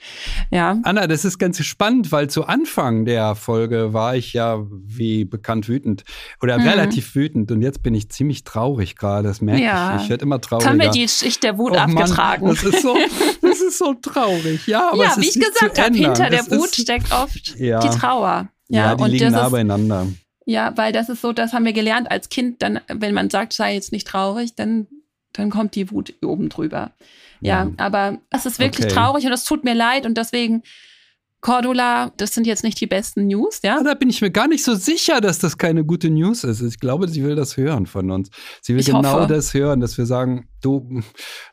Ja. 0.51 0.79
Anna, 0.85 1.07
das 1.07 1.27
ist 1.27 1.37
ganz 1.37 1.62
spannend, 1.62 2.11
weil 2.11 2.31
zu 2.31 2.46
Anfang 2.46 3.05
der 3.05 3.35
Folge 3.35 3.92
war 3.92 4.16
ich 4.16 4.33
ja 4.33 4.64
wie 4.70 5.27
bekannt 5.27 5.68
wütend 5.68 6.05
oder 6.40 6.59
mhm. 6.59 6.68
relativ 6.68 7.14
wütend 7.14 7.53
und 7.53 7.61
jetzt 7.61 7.83
bin 7.83 7.94
ich 7.94 8.09
ziemlich 8.09 8.44
traurig 8.44 8.77
traurig 8.78 8.96
gerade, 8.96 9.28
das 9.28 9.40
merke 9.40 9.62
ja. 9.62 9.96
ich. 9.96 10.04
Ich 10.04 10.10
werde 10.10 10.22
immer 10.22 10.40
trauriger. 10.40 10.70
Haben 10.70 10.80
wir 10.80 10.90
die 10.90 11.08
Schicht 11.08 11.42
der 11.42 11.58
Wut 11.58 11.72
oh, 11.72 11.76
abgetragen. 11.76 12.46
Mann, 12.46 12.54
das, 12.54 12.64
ist 12.64 12.82
so, 12.82 12.96
das 13.42 13.60
ist 13.60 13.78
so 13.78 13.94
traurig. 13.94 14.66
Ja, 14.66 14.92
aber 14.92 15.04
ja 15.04 15.14
wie 15.16 15.28
ich 15.28 15.34
gesagt 15.34 15.78
habe, 15.78 15.96
hinter 15.96 16.30
der 16.30 16.46
Wut 16.50 16.74
steckt 16.74 17.12
oft 17.12 17.56
ja. 17.58 17.80
die 17.80 17.88
Trauer. 17.88 18.48
Ja, 18.68 18.90
ja 18.90 18.94
die 18.94 19.04
und 19.04 19.10
liegen 19.10 19.32
nah 19.32 19.48
beieinander. 19.48 20.06
Ja, 20.44 20.72
weil 20.76 20.92
das 20.92 21.08
ist 21.08 21.20
so, 21.20 21.32
das 21.32 21.52
haben 21.52 21.64
wir 21.64 21.72
gelernt 21.72 22.10
als 22.10 22.30
Kind, 22.30 22.62
dann, 22.62 22.80
wenn 22.88 23.12
man 23.12 23.28
sagt, 23.28 23.52
sei 23.52 23.74
jetzt 23.74 23.92
nicht 23.92 24.06
traurig, 24.06 24.54
dann, 24.54 24.86
dann 25.34 25.50
kommt 25.50 25.74
die 25.74 25.90
Wut 25.90 26.14
oben 26.24 26.48
drüber. 26.48 26.92
Ja, 27.40 27.64
ja. 27.64 27.70
aber 27.76 28.18
es 28.30 28.46
ist 28.46 28.58
wirklich 28.58 28.86
okay. 28.86 28.94
traurig 28.94 29.26
und 29.26 29.32
es 29.32 29.44
tut 29.44 29.64
mir 29.64 29.74
leid 29.74 30.06
und 30.06 30.16
deswegen 30.16 30.62
Cordula, 31.40 32.12
das 32.16 32.35
sind 32.35 32.46
jetzt 32.46 32.64
nicht 32.64 32.81
die 32.81 32.87
besten 32.87 33.29
News, 33.29 33.61
ja? 33.62 33.77
ja? 33.77 33.83
Da 33.83 33.94
bin 33.94 34.11
ich 34.11 34.20
mir 34.20 34.31
gar 34.31 34.48
nicht 34.48 34.64
so 34.64 34.74
sicher, 34.74 35.20
dass 35.20 35.38
das 35.38 35.57
keine 35.57 35.85
gute 35.85 36.11
News 36.11 36.42
ist. 36.42 36.61
Ich 36.62 36.81
glaube, 36.81 37.07
sie 37.09 37.22
will 37.22 37.37
das 37.37 37.57
hören 37.57 37.87
von 37.87 38.11
uns. 38.11 38.31
Sie 38.61 38.74
will 38.74 38.81
ich 38.81 38.87
genau 38.87 39.20
hoffe. 39.20 39.35
das 39.35 39.55
hören, 39.55 39.81
dass 39.81 39.96
wir 39.96 40.07
sagen, 40.07 40.48
Du, 40.61 41.03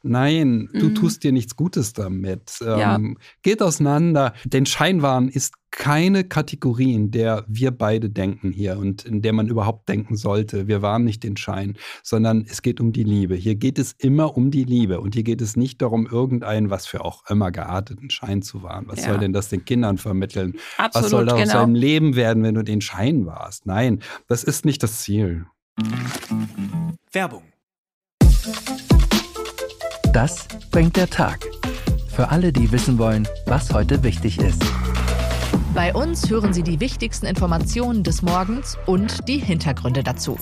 nein, 0.03 0.69
du 0.73 0.87
Mhm. 0.89 0.95
tust 0.95 1.23
dir 1.23 1.31
nichts 1.31 1.55
Gutes 1.55 1.93
damit. 1.93 2.57
Ja. 2.61 2.95
Ähm, 2.95 3.17
geht 3.43 3.61
auseinander. 3.61 4.33
Denn 4.45 4.65
Scheinwahn 4.65 5.29
ist 5.29 5.53
keine 5.71 6.23
Kategorie, 6.23 6.93
in 6.93 7.11
der 7.11 7.43
wir 7.49 7.71
beide 7.71 8.09
denken 8.09 8.51
hier 8.51 8.77
und 8.77 9.03
in 9.03 9.21
der 9.21 9.33
man 9.33 9.47
überhaupt 9.49 9.89
denken 9.89 10.15
sollte. 10.15 10.67
Wir 10.67 10.81
waren 10.81 11.03
nicht 11.03 11.21
den 11.23 11.35
Schein, 11.35 11.75
sondern 12.01 12.45
es 12.49 12.61
geht 12.61 12.79
um 12.79 12.93
die 12.93 13.03
Liebe. 13.03 13.35
Hier 13.35 13.55
geht 13.55 13.77
es 13.77 13.91
immer 13.91 14.37
um 14.37 14.51
die 14.51 14.63
Liebe 14.63 15.01
und 15.01 15.15
hier 15.15 15.23
geht 15.23 15.41
es 15.41 15.57
nicht 15.57 15.81
darum, 15.81 16.07
irgendeinen, 16.07 16.69
was 16.69 16.87
für 16.87 17.03
auch 17.03 17.23
immer 17.29 17.51
gearteten 17.51 18.09
Schein 18.09 18.41
zu 18.41 18.63
wahren. 18.63 18.85
Was 18.87 19.01
Ja. 19.01 19.09
soll 19.11 19.19
denn 19.19 19.33
das 19.33 19.49
den 19.49 19.65
Kindern 19.65 19.97
vermitteln? 19.97 20.53
Absolut, 20.77 21.03
was 21.03 21.11
soll 21.11 21.25
da 21.25 21.33
aus 21.35 21.41
genau. 21.41 21.53
deinem 21.55 21.75
Leben 21.75 22.15
werden, 22.15 22.41
wenn 22.43 22.55
du 22.55 22.63
den 22.63 22.79
Schein 22.79 23.25
warst? 23.25 23.65
Nein, 23.65 23.99
das 24.27 24.45
ist 24.45 24.63
nicht 24.65 24.81
das 24.81 25.01
Ziel. 25.01 25.45
Werbung. 27.11 27.43
Das 30.15 30.47
bringt 30.71 30.95
der 30.95 31.09
Tag. 31.09 31.45
Für 32.07 32.29
alle, 32.29 32.53
die 32.53 32.71
wissen 32.71 32.97
wollen, 32.97 33.27
was 33.47 33.73
heute 33.73 34.01
wichtig 34.01 34.39
ist. 34.39 34.63
Bei 35.73 35.93
uns 35.93 36.29
hören 36.29 36.53
Sie 36.53 36.63
die 36.63 36.79
wichtigsten 36.79 37.25
Informationen 37.25 38.01
des 38.01 38.21
Morgens 38.21 38.77
und 38.85 39.27
die 39.27 39.39
Hintergründe 39.39 40.03
dazu. 40.03 40.39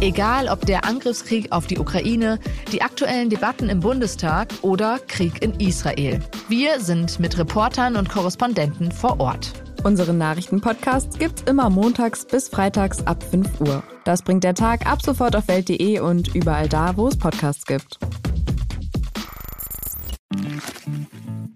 Egal 0.00 0.48
ob 0.48 0.64
der 0.64 0.86
Angriffskrieg 0.86 1.52
auf 1.52 1.66
die 1.66 1.78
Ukraine, 1.78 2.38
die 2.72 2.80
aktuellen 2.80 3.28
Debatten 3.28 3.68
im 3.68 3.80
Bundestag 3.80 4.48
oder 4.62 4.98
Krieg 5.06 5.42
in 5.42 5.52
Israel. 5.60 6.20
Wir 6.48 6.80
sind 6.80 7.20
mit 7.20 7.36
Reportern 7.36 7.96
und 7.96 8.08
Korrespondenten 8.08 8.90
vor 8.90 9.20
Ort. 9.20 9.52
Unseren 9.82 10.16
Nachrichtenpodcast 10.16 11.18
gibt's 11.18 11.42
immer 11.42 11.68
montags 11.68 12.24
bis 12.24 12.48
freitags 12.48 13.06
ab 13.06 13.22
5 13.22 13.60
Uhr. 13.60 13.82
Das 14.04 14.22
bringt 14.22 14.44
der 14.44 14.54
Tag 14.54 14.86
ab 14.90 15.02
sofort 15.02 15.36
auf 15.36 15.46
welt.de 15.46 16.00
und 16.00 16.34
überall 16.34 16.70
da, 16.70 16.96
wo 16.96 17.06
es 17.08 17.18
Podcasts 17.18 17.66
gibt. 17.66 17.98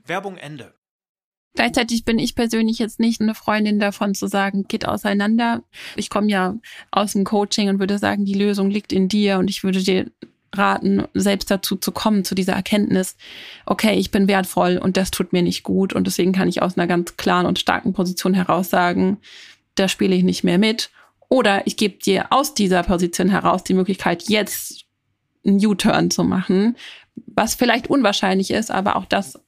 Werbung 0.08 0.36
Ende. 0.36 0.74
Gleichzeitig 1.54 2.04
bin 2.04 2.18
ich 2.18 2.34
persönlich 2.34 2.78
jetzt 2.78 3.00
nicht 3.00 3.20
eine 3.20 3.34
Freundin 3.34 3.80
davon 3.80 4.14
zu 4.14 4.28
sagen, 4.28 4.64
geht 4.68 4.86
auseinander. 4.86 5.62
Ich 5.96 6.08
komme 6.08 6.30
ja 6.30 6.54
aus 6.90 7.12
dem 7.12 7.24
Coaching 7.24 7.68
und 7.68 7.80
würde 7.80 7.98
sagen, 7.98 8.24
die 8.24 8.34
Lösung 8.34 8.70
liegt 8.70 8.92
in 8.92 9.08
dir 9.08 9.38
und 9.38 9.50
ich 9.50 9.64
würde 9.64 9.82
dir 9.82 10.10
raten, 10.54 11.04
selbst 11.14 11.50
dazu 11.50 11.76
zu 11.76 11.92
kommen, 11.92 12.24
zu 12.24 12.34
dieser 12.34 12.52
Erkenntnis, 12.54 13.16
okay, 13.66 13.98
ich 13.98 14.10
bin 14.10 14.28
wertvoll 14.28 14.78
und 14.78 14.96
das 14.96 15.10
tut 15.10 15.32
mir 15.32 15.42
nicht 15.42 15.62
gut 15.62 15.92
und 15.92 16.06
deswegen 16.06 16.32
kann 16.32 16.48
ich 16.48 16.62
aus 16.62 16.78
einer 16.78 16.86
ganz 16.86 17.16
klaren 17.16 17.46
und 17.46 17.58
starken 17.58 17.92
Position 17.92 18.34
heraus 18.34 18.70
sagen, 18.70 19.18
da 19.74 19.88
spiele 19.88 20.14
ich 20.14 20.22
nicht 20.22 20.44
mehr 20.44 20.58
mit. 20.58 20.90
Oder 21.28 21.66
ich 21.66 21.76
gebe 21.76 21.98
dir 21.98 22.32
aus 22.32 22.54
dieser 22.54 22.82
Position 22.82 23.28
heraus 23.28 23.64
die 23.64 23.74
Möglichkeit, 23.74 24.28
jetzt 24.28 24.84
einen 25.44 25.64
U-Turn 25.64 26.10
zu 26.10 26.24
machen, 26.24 26.76
was 27.26 27.54
vielleicht 27.54 27.90
unwahrscheinlich 27.90 28.50
ist, 28.50 28.70
aber 28.70 28.96
auch 28.96 29.04
das 29.04 29.38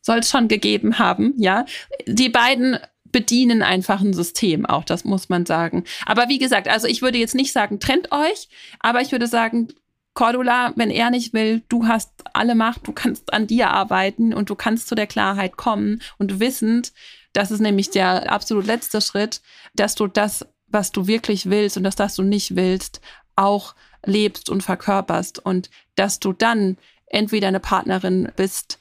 soll 0.00 0.18
es 0.18 0.30
schon 0.30 0.48
gegeben 0.48 0.98
haben, 0.98 1.34
ja. 1.36 1.64
Die 2.06 2.28
beiden 2.28 2.78
bedienen 3.10 3.62
einfach 3.62 4.00
ein 4.00 4.12
System, 4.12 4.66
auch 4.66 4.84
das 4.84 5.04
muss 5.04 5.28
man 5.28 5.46
sagen. 5.46 5.84
Aber 6.06 6.28
wie 6.28 6.38
gesagt, 6.38 6.68
also 6.68 6.86
ich 6.86 7.02
würde 7.02 7.18
jetzt 7.18 7.34
nicht 7.34 7.52
sagen, 7.52 7.80
trennt 7.80 8.12
euch, 8.12 8.48
aber 8.80 9.00
ich 9.00 9.12
würde 9.12 9.26
sagen, 9.26 9.68
Cordula, 10.14 10.72
wenn 10.76 10.90
er 10.90 11.10
nicht 11.10 11.32
will, 11.32 11.62
du 11.68 11.86
hast 11.86 12.10
alle 12.32 12.54
Macht, 12.54 12.86
du 12.86 12.92
kannst 12.92 13.32
an 13.32 13.46
dir 13.46 13.70
arbeiten 13.70 14.34
und 14.34 14.50
du 14.50 14.56
kannst 14.56 14.88
zu 14.88 14.94
der 14.94 15.06
Klarheit 15.06 15.56
kommen 15.56 16.02
und 16.18 16.40
wissend, 16.40 16.92
das 17.32 17.50
ist 17.50 17.60
nämlich 17.60 17.90
der 17.90 18.32
absolut 18.32 18.66
letzte 18.66 19.00
Schritt, 19.00 19.40
dass 19.74 19.94
du 19.94 20.06
das, 20.06 20.44
was 20.66 20.90
du 20.90 21.06
wirklich 21.06 21.50
willst 21.50 21.76
und 21.76 21.84
das, 21.84 21.98
was 21.98 22.16
du 22.16 22.22
nicht 22.22 22.56
willst, 22.56 23.00
auch 23.36 23.74
lebst 24.04 24.50
und 24.50 24.62
verkörperst 24.62 25.38
und 25.38 25.70
dass 25.94 26.18
du 26.18 26.32
dann 26.32 26.78
entweder 27.06 27.48
eine 27.48 27.60
Partnerin 27.60 28.32
bist, 28.36 28.78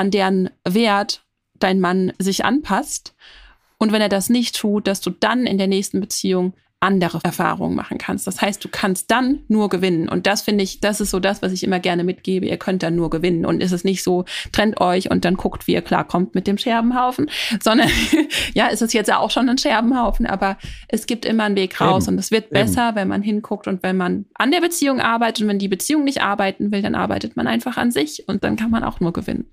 an 0.00 0.10
deren 0.10 0.48
Wert 0.66 1.26
dein 1.58 1.78
Mann 1.78 2.14
sich 2.18 2.42
anpasst. 2.42 3.14
Und 3.76 3.92
wenn 3.92 4.00
er 4.00 4.08
das 4.08 4.30
nicht 4.30 4.56
tut, 4.56 4.86
dass 4.86 5.02
du 5.02 5.10
dann 5.10 5.44
in 5.44 5.58
der 5.58 5.66
nächsten 5.66 6.00
Beziehung 6.00 6.54
andere 6.82 7.20
Erfahrungen 7.22 7.76
machen 7.76 7.98
kannst. 7.98 8.26
Das 8.26 8.40
heißt, 8.40 8.64
du 8.64 8.68
kannst 8.70 9.10
dann 9.10 9.40
nur 9.48 9.68
gewinnen. 9.68 10.08
Und 10.08 10.26
das 10.26 10.40
finde 10.40 10.64
ich, 10.64 10.80
das 10.80 11.02
ist 11.02 11.10
so 11.10 11.20
das, 11.20 11.42
was 11.42 11.52
ich 11.52 11.62
immer 11.62 11.78
gerne 11.78 12.02
mitgebe. 12.02 12.46
Ihr 12.46 12.56
könnt 12.56 12.82
dann 12.82 12.96
nur 12.96 13.10
gewinnen. 13.10 13.44
Und 13.44 13.62
ist 13.62 13.72
es 13.72 13.84
nicht 13.84 14.02
so, 14.02 14.24
trennt 14.52 14.80
euch 14.80 15.10
und 15.10 15.26
dann 15.26 15.36
guckt, 15.36 15.66
wie 15.66 15.74
ihr 15.74 15.82
klarkommt 15.82 16.34
mit 16.34 16.46
dem 16.46 16.56
Scherbenhaufen, 16.56 17.30
sondern 17.62 17.90
ja, 18.54 18.68
ist 18.68 18.80
es 18.80 18.94
jetzt 18.94 19.12
auch 19.12 19.30
schon 19.30 19.50
ein 19.50 19.58
Scherbenhaufen, 19.58 20.24
aber 20.24 20.56
es 20.88 21.04
gibt 21.04 21.26
immer 21.26 21.44
einen 21.44 21.56
Weg 21.56 21.78
raus. 21.82 22.04
Eben. 22.04 22.14
Und 22.14 22.20
es 22.20 22.30
wird 22.30 22.44
Eben. 22.44 22.54
besser, 22.54 22.94
wenn 22.94 23.08
man 23.08 23.20
hinguckt 23.20 23.66
und 23.66 23.82
wenn 23.82 23.98
man 23.98 24.24
an 24.32 24.50
der 24.50 24.62
Beziehung 24.62 25.00
arbeitet. 25.00 25.42
Und 25.42 25.48
wenn 25.48 25.58
die 25.58 25.68
Beziehung 25.68 26.04
nicht 26.04 26.22
arbeiten 26.22 26.72
will, 26.72 26.80
dann 26.80 26.94
arbeitet 26.94 27.36
man 27.36 27.46
einfach 27.46 27.76
an 27.76 27.90
sich 27.90 28.24
und 28.26 28.42
dann 28.42 28.56
kann 28.56 28.70
man 28.70 28.84
auch 28.84 29.00
nur 29.00 29.12
gewinnen. 29.12 29.52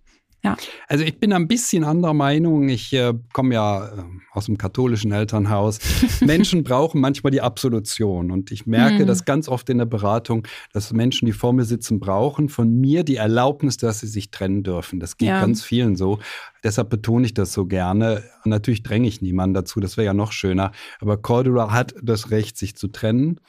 Also 0.87 1.03
ich 1.03 1.19
bin 1.19 1.33
ein 1.33 1.47
bisschen 1.47 1.83
anderer 1.83 2.13
Meinung. 2.13 2.69
Ich 2.69 2.93
äh, 2.93 3.13
komme 3.33 3.55
ja 3.55 3.85
äh, 3.87 4.03
aus 4.31 4.45
dem 4.45 4.57
katholischen 4.57 5.11
Elternhaus. 5.11 5.79
Menschen 6.21 6.63
brauchen 6.63 7.01
manchmal 7.01 7.31
die 7.31 7.41
Absolution. 7.41 8.31
Und 8.31 8.51
ich 8.51 8.65
merke 8.65 9.03
Mhm. 9.03 9.07
das 9.07 9.25
ganz 9.25 9.49
oft 9.49 9.69
in 9.69 9.77
der 9.79 9.85
Beratung, 9.85 10.47
dass 10.71 10.93
Menschen, 10.93 11.25
die 11.25 11.33
vor 11.33 11.51
mir 11.53 11.65
sitzen, 11.65 11.99
brauchen 11.99 12.47
von 12.49 12.79
mir 12.79 13.03
die 13.03 13.17
Erlaubnis, 13.17 13.77
dass 13.77 13.99
sie 13.99 14.07
sich 14.07 14.31
trennen 14.31 14.63
dürfen. 14.63 14.99
Das 14.99 15.17
geht 15.17 15.27
Ja. 15.29 15.41
ganz 15.41 15.63
vielen 15.63 15.95
so. 15.95 16.19
Deshalb 16.63 16.89
betone 16.89 17.25
ich 17.25 17.33
das 17.33 17.51
so 17.51 17.65
gerne. 17.65 18.23
Und 18.45 18.51
natürlich 18.51 18.83
dränge 18.83 19.07
ich 19.07 19.21
niemanden 19.21 19.53
dazu, 19.53 19.79
das 19.79 19.97
wäre 19.97 20.05
ja 20.05 20.13
noch 20.13 20.31
schöner. 20.31 20.71
Aber 21.01 21.17
Cordula 21.17 21.71
hat 21.71 21.93
das 22.01 22.31
Recht, 22.31 22.57
sich 22.57 22.75
zu 22.75 22.87
trennen. 22.87 23.39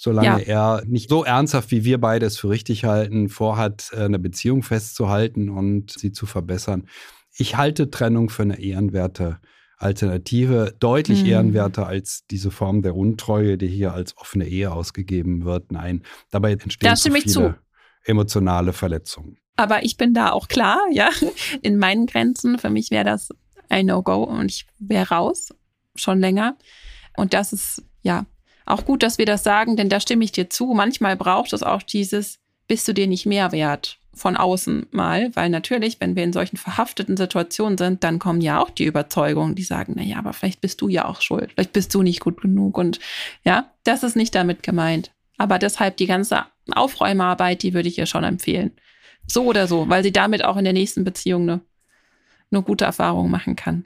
Solange 0.00 0.42
er 0.46 0.82
nicht 0.86 1.10
so 1.10 1.24
ernsthaft, 1.24 1.72
wie 1.72 1.82
wir 1.84 1.98
beide 2.00 2.24
es 2.26 2.38
für 2.38 2.48
richtig 2.50 2.84
halten, 2.84 3.28
vorhat, 3.28 3.90
äh, 3.92 4.04
eine 4.04 4.20
Beziehung 4.20 4.62
festzuhalten 4.62 5.48
und 5.50 5.90
sie 5.90 6.12
zu 6.12 6.24
verbessern. 6.24 6.86
Ich 7.36 7.56
halte 7.56 7.90
Trennung 7.90 8.30
für 8.30 8.42
eine 8.42 8.60
ehrenwerte 8.60 9.40
Alternative, 9.76 10.74
deutlich 10.78 11.22
Mhm. 11.24 11.30
ehrenwerter 11.30 11.86
als 11.86 12.24
diese 12.30 12.50
Form 12.50 12.82
der 12.82 12.94
Untreue, 12.94 13.58
die 13.58 13.66
hier 13.68 13.92
als 13.92 14.16
offene 14.16 14.46
Ehe 14.46 14.70
ausgegeben 14.72 15.44
wird. 15.44 15.72
Nein, 15.72 16.02
dabei 16.30 16.52
entstehen 16.52 16.88
Da 16.88 16.92
ich 16.94 17.02
viele 17.02 17.24
zu. 17.32 17.54
emotionale 18.04 18.72
Verletzungen. 18.72 19.38
Aber 19.56 19.84
ich 19.84 19.96
bin 19.96 20.14
da 20.14 20.30
auch 20.30 20.46
klar, 20.48 20.78
ja, 20.92 21.08
in 21.62 21.76
meinen 21.78 22.06
Grenzen. 22.06 22.58
Für 22.58 22.70
mich 22.70 22.90
wäre 22.90 23.04
das 23.04 23.30
ein 23.68 23.86
No-Go 23.86 24.22
und 24.22 24.46
ich 24.50 24.66
wäre 24.78 25.08
raus, 25.08 25.48
schon 25.96 26.20
länger. 26.20 26.56
Und 27.16 27.34
das 27.34 27.52
ist, 27.52 27.82
ja, 28.02 28.26
auch 28.68 28.84
gut, 28.84 29.02
dass 29.02 29.18
wir 29.18 29.26
das 29.26 29.42
sagen, 29.42 29.76
denn 29.76 29.88
da 29.88 30.00
stimme 30.00 30.24
ich 30.24 30.32
dir 30.32 30.50
zu. 30.50 30.74
Manchmal 30.74 31.16
braucht 31.16 31.52
es 31.52 31.62
auch 31.62 31.82
dieses, 31.82 32.38
bist 32.66 32.86
du 32.88 32.92
dir 32.92 33.06
nicht 33.06 33.26
mehr 33.26 33.52
wert 33.52 33.98
von 34.14 34.36
außen 34.36 34.86
mal, 34.90 35.30
weil 35.34 35.48
natürlich, 35.48 36.00
wenn 36.00 36.16
wir 36.16 36.24
in 36.24 36.32
solchen 36.32 36.56
verhafteten 36.56 37.16
Situationen 37.16 37.78
sind, 37.78 38.04
dann 38.04 38.18
kommen 38.18 38.40
ja 38.40 38.60
auch 38.60 38.70
die 38.70 38.84
Überzeugungen, 38.84 39.54
die 39.54 39.62
sagen, 39.62 39.94
na 39.96 40.02
ja, 40.02 40.18
aber 40.18 40.32
vielleicht 40.32 40.60
bist 40.60 40.80
du 40.80 40.88
ja 40.88 41.04
auch 41.04 41.22
schuld, 41.22 41.52
vielleicht 41.52 41.72
bist 41.72 41.94
du 41.94 42.02
nicht 42.02 42.20
gut 42.20 42.40
genug 42.40 42.76
und 42.76 42.98
ja, 43.44 43.70
das 43.84 44.02
ist 44.02 44.16
nicht 44.16 44.34
damit 44.34 44.62
gemeint. 44.62 45.12
Aber 45.38 45.58
deshalb 45.58 45.96
die 45.96 46.06
ganze 46.06 46.44
Aufräumarbeit, 46.72 47.62
die 47.62 47.74
würde 47.74 47.88
ich 47.88 47.96
ihr 47.96 48.06
schon 48.06 48.24
empfehlen. 48.24 48.72
So 49.26 49.44
oder 49.44 49.68
so, 49.68 49.88
weil 49.88 50.02
sie 50.02 50.12
damit 50.12 50.44
auch 50.44 50.56
in 50.56 50.64
der 50.64 50.72
nächsten 50.72 51.04
Beziehung 51.04 51.42
eine, 51.42 51.60
eine 52.50 52.62
gute 52.62 52.84
Erfahrung 52.84 53.30
machen 53.30 53.56
kann. 53.56 53.84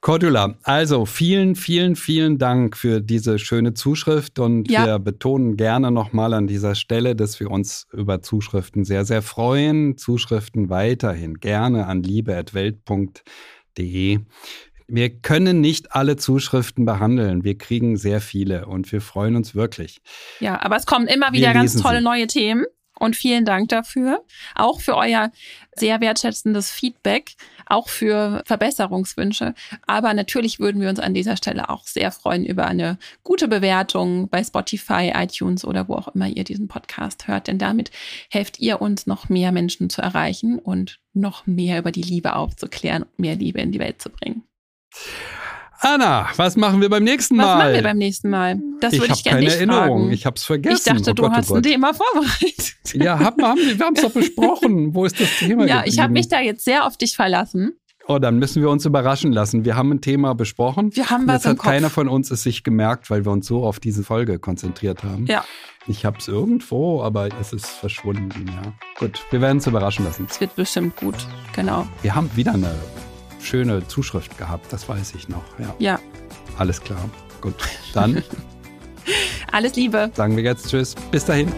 Cordula, 0.00 0.56
also 0.64 1.06
vielen, 1.06 1.54
vielen, 1.54 1.94
vielen 1.94 2.38
Dank 2.38 2.76
für 2.76 3.00
diese 3.00 3.38
schöne 3.38 3.74
Zuschrift 3.74 4.40
und 4.40 4.68
Ja. 4.70 4.84
wir 4.86 4.98
betonen 4.98 5.56
gerne 5.56 5.92
nochmal 5.92 6.34
an 6.34 6.48
dieser 6.48 6.74
Stelle, 6.74 7.14
dass 7.14 7.38
wir 7.38 7.50
uns 7.50 7.86
über 7.92 8.20
Zuschriften 8.20 8.84
sehr, 8.84 9.04
sehr 9.04 9.22
freuen. 9.22 9.96
Zuschriften 9.96 10.70
weiterhin 10.70 11.34
gerne 11.34 11.86
an 11.86 12.02
liebe.welt.de. 12.02 14.18
Wir 14.88 15.10
können 15.20 15.60
nicht 15.60 15.94
alle 15.94 16.16
Zuschriften 16.16 16.84
behandeln. 16.84 17.44
Wir 17.44 17.56
kriegen 17.56 17.96
sehr 17.96 18.20
viele 18.20 18.66
und 18.66 18.90
wir 18.92 19.00
freuen 19.00 19.36
uns 19.36 19.54
wirklich. 19.54 20.02
Ja, 20.40 20.60
aber 20.60 20.76
es 20.76 20.86
kommen 20.86 21.06
immer 21.06 21.32
wieder 21.32 21.54
ganz 21.54 21.80
tolle 21.80 21.98
sie. 21.98 22.04
neue 22.04 22.26
Themen. 22.26 22.64
Und 22.98 23.16
vielen 23.16 23.44
Dank 23.44 23.68
dafür. 23.70 24.22
Auch 24.54 24.80
für 24.80 24.96
euer 24.96 25.32
sehr 25.74 26.00
wertschätzendes 26.00 26.70
Feedback, 26.70 27.34
auch 27.66 27.88
für 27.88 28.42
Verbesserungswünsche. 28.46 29.54
Aber 29.86 30.14
natürlich 30.14 30.60
würden 30.60 30.80
wir 30.80 30.88
uns 30.88 31.00
an 31.00 31.14
dieser 31.14 31.36
Stelle 31.36 31.70
auch 31.70 31.86
sehr 31.86 32.12
freuen 32.12 32.44
über 32.44 32.66
eine 32.66 32.98
gute 33.22 33.48
Bewertung 33.48 34.28
bei 34.28 34.44
Spotify, 34.44 35.12
iTunes 35.14 35.64
oder 35.64 35.88
wo 35.88 35.94
auch 35.94 36.08
immer 36.08 36.28
ihr 36.28 36.44
diesen 36.44 36.68
Podcast 36.68 37.28
hört. 37.28 37.46
Denn 37.46 37.58
damit 37.58 37.90
helft 38.30 38.60
ihr 38.60 38.80
uns, 38.80 39.06
noch 39.06 39.28
mehr 39.28 39.52
Menschen 39.52 39.90
zu 39.90 40.02
erreichen 40.02 40.58
und 40.58 41.00
noch 41.14 41.46
mehr 41.46 41.78
über 41.78 41.92
die 41.92 42.02
Liebe 42.02 42.36
aufzuklären 42.36 43.04
und 43.04 43.18
mehr 43.18 43.36
Liebe 43.36 43.60
in 43.60 43.72
die 43.72 43.78
Welt 43.78 44.02
zu 44.02 44.10
bringen. 44.10 44.44
Anna, 45.84 46.28
was 46.36 46.56
machen 46.56 46.80
wir 46.80 46.88
beim 46.88 47.02
nächsten 47.02 47.36
Was 47.38 47.44
Mal? 47.44 47.56
machen 47.58 47.74
wir 47.74 47.82
beim 47.82 47.98
nächsten 47.98 48.30
Mal? 48.30 48.60
Das 48.80 48.92
ich 48.92 49.00
würde 49.00 49.10
habe 49.10 49.18
ich 49.18 49.24
gerne 49.24 49.36
keine 49.38 49.46
nicht 49.48 49.56
Erinnerung. 49.56 49.98
fragen. 50.02 50.12
Ich 50.12 50.26
habe 50.26 50.36
es 50.36 50.44
vergessen. 50.44 50.76
Ich 50.76 50.84
dachte, 50.84 51.10
oh 51.10 51.14
du 51.14 51.22
Gott, 51.22 51.32
hast 51.32 51.50
oh 51.50 51.54
ein. 51.56 51.62
Thema 51.62 51.92
vorbereitet. 51.92 52.74
Ja, 52.94 53.18
haben, 53.18 53.42
haben, 53.44 53.58
wir 53.58 53.84
haben 53.86 53.96
es 53.96 54.02
doch 54.02 54.10
besprochen. 54.14 54.94
Wo 54.94 55.04
ist 55.04 55.20
das 55.20 55.28
Thema 55.38 55.66
Ja, 55.66 55.82
ich 55.84 55.98
habe 55.98 56.08
geblieben? 56.08 56.12
mich 56.12 56.28
da 56.28 56.40
jetzt 56.40 56.64
sehr 56.64 56.86
auf 56.86 56.96
dich 56.96 57.16
verlassen. 57.16 57.72
Oh, 58.08 58.18
dann 58.18 58.38
müssen 58.38 58.60
wir 58.62 58.68
uns 58.70 58.84
überraschen 58.84 59.32
lassen. 59.32 59.64
Wir 59.64 59.76
haben 59.76 59.92
ein 59.92 60.00
Thema 60.00 60.34
besprochen. 60.34 60.94
Wir 60.94 61.10
haben 61.10 61.26
was 61.26 61.44
Jetzt 61.44 61.46
hat 61.46 61.58
Kopf. 61.58 61.66
keiner 61.66 61.88
von 61.90 62.08
uns 62.08 62.30
es 62.32 62.42
sich 62.42 62.64
gemerkt, 62.64 63.10
weil 63.10 63.24
wir 63.24 63.30
uns 63.32 63.46
so 63.46 63.64
auf 63.64 63.78
diese 63.80 64.02
Folge 64.02 64.38
konzentriert 64.40 65.02
haben. 65.04 65.26
Ja, 65.26 65.44
Ich 65.86 66.04
habe 66.04 66.18
es 66.18 66.26
irgendwo, 66.28 67.02
aber 67.02 67.28
es 67.40 67.52
ist 67.52 67.66
verschwunden. 67.66 68.46
Ja, 68.48 68.72
gut. 68.98 69.20
Wir 69.30 69.40
werden 69.40 69.58
es 69.58 69.66
überraschen 69.68 70.04
lassen. 70.04 70.26
es 70.28 70.40
wird 70.40 70.54
bestimmt 70.56 70.96
gut. 70.96 71.14
Genau. 71.54 71.86
Wir 72.02 72.14
haben 72.14 72.28
wieder 72.34 72.54
eine 72.54 72.74
schöne 73.42 73.86
Zuschrift 73.88 74.36
gehabt. 74.38 74.72
Das 74.72 74.88
weiß 74.88 75.14
ich 75.16 75.28
noch. 75.28 75.44
Ja, 75.58 75.74
Ja. 75.78 75.98
alles 76.58 76.80
klar. 76.80 77.08
Gut. 77.40 77.54
Dann 77.94 78.22
Alles 79.52 79.74
Liebe. 79.76 80.10
sagen 80.14 80.36
wir 80.36 80.44
jetzt 80.44 80.70
Tschüss. 80.70 80.94
Bis 81.10 81.24
dahin. 81.24 81.52